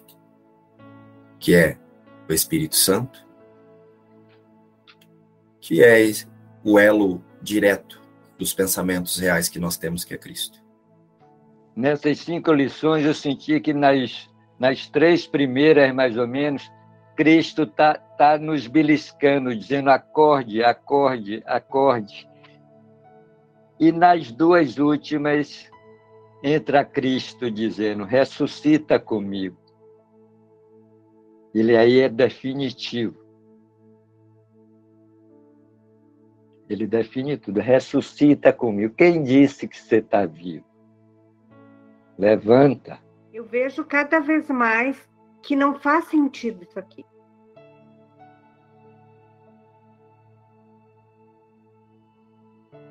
[1.40, 1.76] que é
[2.30, 3.26] o Espírito Santo,
[5.60, 6.04] que é
[6.64, 7.99] o elo direto
[8.40, 10.64] dos pensamentos reais que nós temos, que é Cristo.
[11.76, 16.72] Nessas cinco lições, eu senti que nas, nas três primeiras, mais ou menos,
[17.18, 22.28] Cristo está tá nos beliscando, dizendo acorde, acorde, acorde.
[23.78, 25.70] E nas duas últimas,
[26.42, 29.58] entra Cristo dizendo: ressuscita comigo.
[31.54, 33.19] Ele aí é definitivo.
[36.70, 37.60] Ele define tudo.
[37.60, 38.94] Ressuscita comigo.
[38.94, 40.66] Quem disse que você está vivo?
[42.18, 43.00] Levanta.
[43.34, 45.10] Eu vejo cada vez mais
[45.42, 47.06] que não faz sentido isso aqui.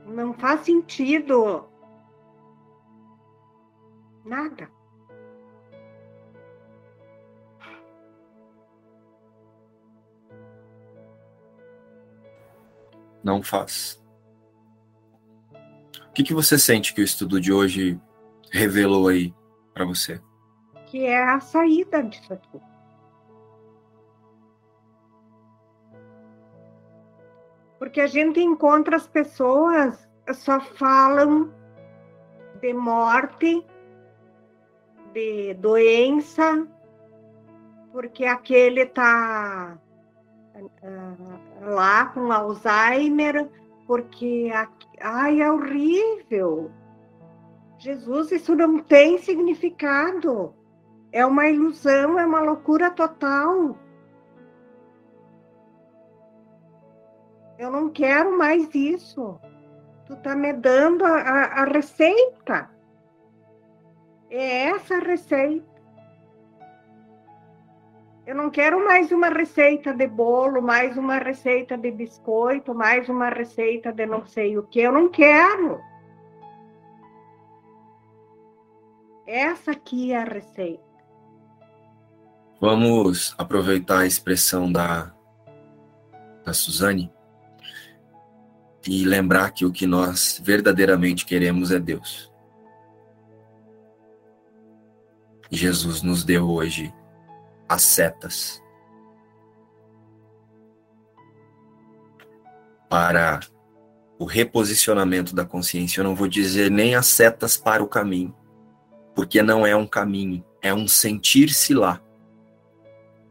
[0.06, 1.68] Não faz sentido
[4.28, 4.68] Nada.
[13.22, 14.02] Não faz.
[16.08, 18.00] O que, que você sente que o estudo de hoje
[18.50, 19.34] revelou aí
[19.72, 20.20] para você?
[20.86, 22.60] Que é a saída disso aqui.
[27.78, 31.52] Porque a gente encontra as pessoas só falam
[32.60, 33.64] de morte
[35.12, 36.66] de doença,
[37.92, 39.78] porque aquele está
[40.82, 41.38] ah,
[41.68, 43.48] lá com Alzheimer,
[43.86, 44.50] porque
[45.00, 46.70] ai, é horrível.
[47.78, 50.54] Jesus, isso não tem significado.
[51.12, 53.76] É uma ilusão, é uma loucura total.
[57.58, 59.38] Eu não quero mais isso.
[60.06, 62.70] Tu tá me dando a, a, a receita.
[64.30, 65.77] É essa a receita.
[68.28, 73.30] Eu não quero mais uma receita de bolo, mais uma receita de biscoito, mais uma
[73.30, 74.80] receita de não sei o que.
[74.80, 75.80] Eu não quero.
[79.26, 80.84] Essa aqui é a receita.
[82.60, 85.10] Vamos aproveitar a expressão da,
[86.44, 87.10] da Suzane
[88.86, 92.30] e lembrar que o que nós verdadeiramente queremos é Deus.
[95.50, 96.92] Jesus nos deu hoje
[97.68, 98.62] as setas
[102.88, 103.40] para
[104.18, 106.00] o reposicionamento da consciência.
[106.00, 108.34] Eu não vou dizer nem as setas para o caminho,
[109.14, 112.00] porque não é um caminho, é um sentir-se lá.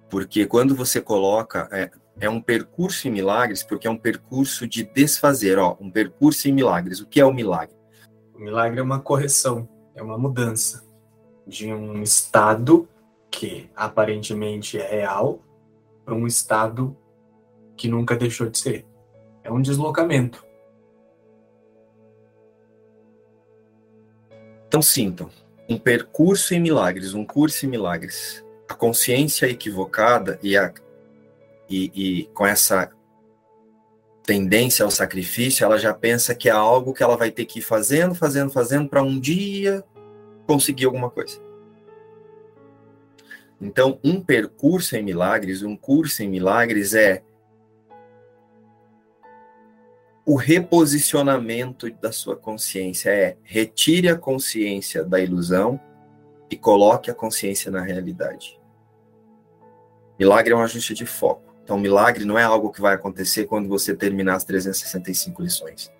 [0.09, 4.83] Porque quando você coloca, é, é um percurso em milagres, porque é um percurso de
[4.83, 7.01] desfazer, ó, um percurso em milagres.
[7.01, 7.75] O que é o milagre?
[8.33, 10.85] O milagre é uma correção, é uma mudança
[11.45, 12.87] de um estado
[13.37, 15.39] que aparentemente é real
[16.03, 16.97] para um estado
[17.75, 18.83] que nunca deixou de ser.
[19.43, 20.43] É um deslocamento.
[24.67, 25.29] Então sintam,
[25.69, 28.43] um percurso em milagres, um curso em milagres.
[28.67, 30.73] A consciência equivocada e, a,
[31.69, 32.89] e, e com essa
[34.23, 37.61] tendência ao sacrifício, ela já pensa que é algo que ela vai ter que ir
[37.61, 39.83] fazendo, fazendo, fazendo para um dia
[40.47, 41.46] conseguir alguma coisa.
[43.59, 47.23] Então, um percurso em milagres, um curso em milagres é
[50.25, 53.09] o reposicionamento da sua consciência.
[53.09, 55.79] É retire a consciência da ilusão
[56.49, 58.59] e coloque a consciência na realidade.
[60.19, 61.53] Milagre é um ajuste de foco.
[61.63, 65.91] Então, milagre não é algo que vai acontecer quando você terminar as 365 lições.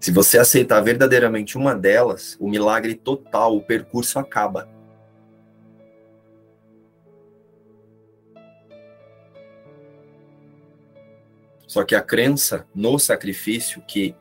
[0.00, 4.68] Se você aceitar verdadeiramente uma delas, o milagre total, o percurso acaba.
[11.74, 14.14] Só que a crença no sacrifício, que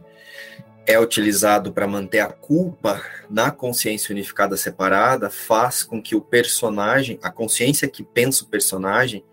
[0.87, 2.99] é utilizado para manter a culpa
[3.29, 9.23] na consciência unificada separada, faz com que o personagem, a consciência que pensa o personagem,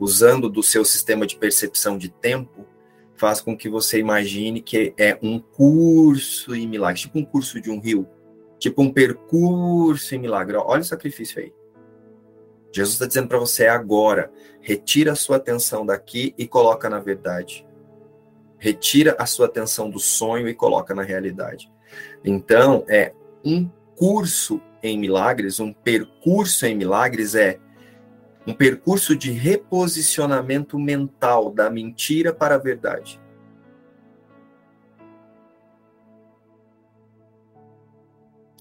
[0.00, 2.66] usando do seu sistema de percepção de tempo,
[3.14, 7.70] faz com que você imagine que é um curso em milagre, tipo um curso de
[7.70, 8.04] um rio,
[8.58, 10.56] tipo um percurso em milagre.
[10.56, 11.52] Olha o sacrifício aí.
[12.72, 17.66] Jesus está dizendo para você agora, retira a sua atenção daqui e coloca na verdade.
[18.58, 21.70] Retira a sua atenção do sonho e coloca na realidade.
[22.24, 23.12] Então, é
[23.44, 27.58] um curso em milagres, um percurso em milagres é
[28.46, 33.20] um percurso de reposicionamento mental da mentira para a verdade.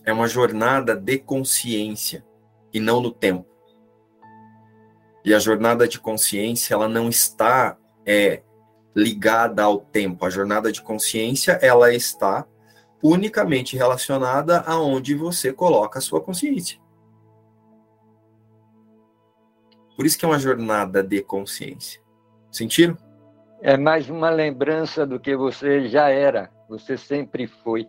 [0.03, 2.25] É uma jornada de consciência
[2.73, 3.47] e não no tempo.
[5.29, 8.41] E a jornada de consciência, ela não está é,
[8.95, 10.25] ligada ao tempo.
[10.25, 12.47] A jornada de consciência, ela está
[13.03, 16.79] unicamente relacionada aonde você coloca a sua consciência.
[19.95, 22.01] Por isso que é uma jornada de consciência.
[22.51, 22.97] Sentiram?
[23.61, 27.87] É mais uma lembrança do que você já era, você sempre foi.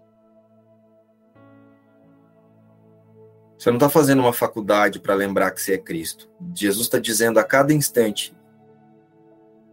[3.60, 6.30] Você não está fazendo uma faculdade para lembrar que você é Cristo.
[6.56, 8.34] Jesus está dizendo a cada instante: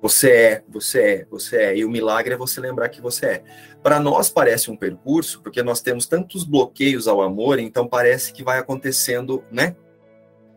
[0.02, 1.78] você é, você é, você é.
[1.78, 3.44] E o milagre é você lembrar que você é.
[3.82, 8.44] Para nós parece um percurso, porque nós temos tantos bloqueios ao amor, então parece que
[8.44, 9.74] vai acontecendo, né?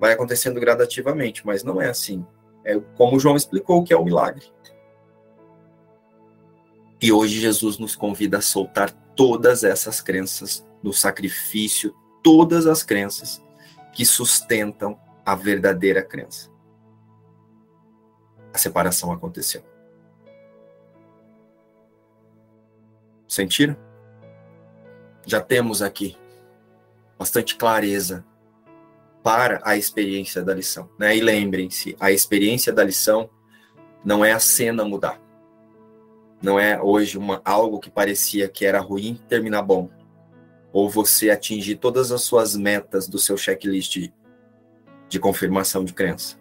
[0.01, 2.27] vai acontecendo gradativamente, mas não é assim.
[2.65, 4.45] É como João explicou que é o milagre.
[7.01, 13.43] E hoje Jesus nos convida a soltar todas essas crenças no sacrifício, todas as crenças
[13.93, 16.51] que sustentam a verdadeira crença.
[18.53, 19.63] A separação aconteceu.
[23.29, 23.77] Sentiram?
[25.25, 26.17] Já temos aqui
[27.19, 28.25] bastante clareza
[29.23, 30.89] para a experiência da lição.
[30.99, 31.17] Né?
[31.17, 33.31] E lembrem-se, a experiência da lição
[34.05, 35.21] não é a cena mudar.
[36.43, 39.91] Não é hoje uma, algo que parecia que era ruim terminar bom.
[40.73, 44.11] Ou você atingir todas as suas metas do seu checklist
[45.09, 46.39] de, confirmação de crença.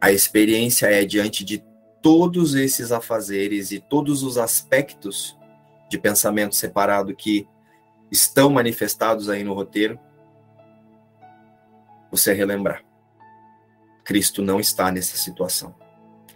[0.00, 1.64] A experiência é diante de
[2.00, 5.36] todos esses afazeres e todos os aspectos
[5.90, 7.48] de pensamento separado que
[8.10, 9.98] estão manifestados aí no roteiro,
[12.10, 12.84] você relembrar.
[14.04, 15.74] Cristo não está nessa situação.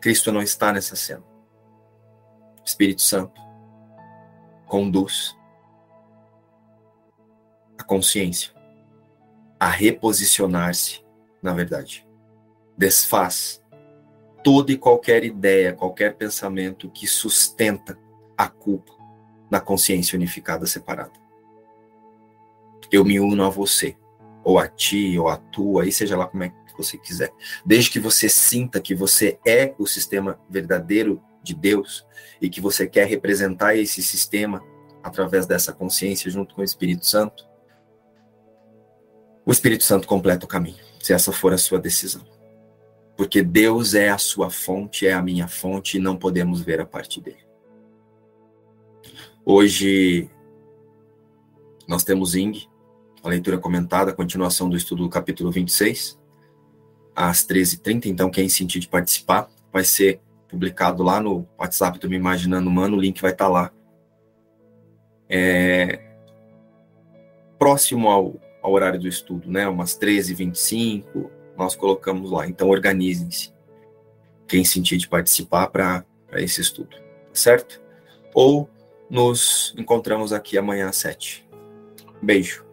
[0.01, 1.23] Cristo não está nessa cena.
[2.65, 3.41] Espírito Santo
[4.67, 5.37] conduz
[7.81, 8.53] a consciência
[9.59, 11.03] a reposicionar-se
[11.43, 12.07] na verdade.
[12.77, 13.63] Desfaz
[14.45, 17.99] toda e qualquer ideia, qualquer pensamento que sustenta
[18.37, 18.93] a culpa
[19.51, 21.13] na consciência unificada separada.
[22.93, 23.97] Eu me uno a você
[24.45, 27.33] ou a ti, ou a tua, aí seja lá como é que você quiser.
[27.65, 32.07] Desde que você sinta que você é o sistema verdadeiro de Deus
[32.41, 34.63] e que você quer representar esse sistema
[35.03, 37.50] através dessa consciência junto com o Espírito Santo,
[39.51, 42.23] o Espírito Santo completa o caminho, se essa for a sua decisão.
[43.17, 46.87] Porque Deus é a sua fonte, é a minha fonte e não podemos ver a
[46.87, 47.45] parte dele.
[49.45, 50.31] Hoje
[51.89, 52.69] nós temos Ing,
[53.25, 56.17] a leitura comentada, a continuação do estudo do capítulo 26,
[57.13, 58.07] às 13h30.
[58.07, 62.97] Então, quem sentir de participar, vai ser publicado lá no WhatsApp do Me Imaginando Humano,
[62.97, 63.73] o link vai estar lá.
[65.29, 65.99] É,
[67.59, 69.67] próximo ao, ao horário do estudo, né?
[69.69, 72.47] Umas 13h25, nós colocamos lá.
[72.47, 73.53] Então, organizem-se.
[74.47, 76.05] Quem sentir de participar para
[76.35, 76.97] esse estudo,
[77.33, 77.81] certo?
[78.35, 78.69] Ou
[79.09, 81.47] nos encontramos aqui amanhã às 7.
[82.21, 82.70] Beijo.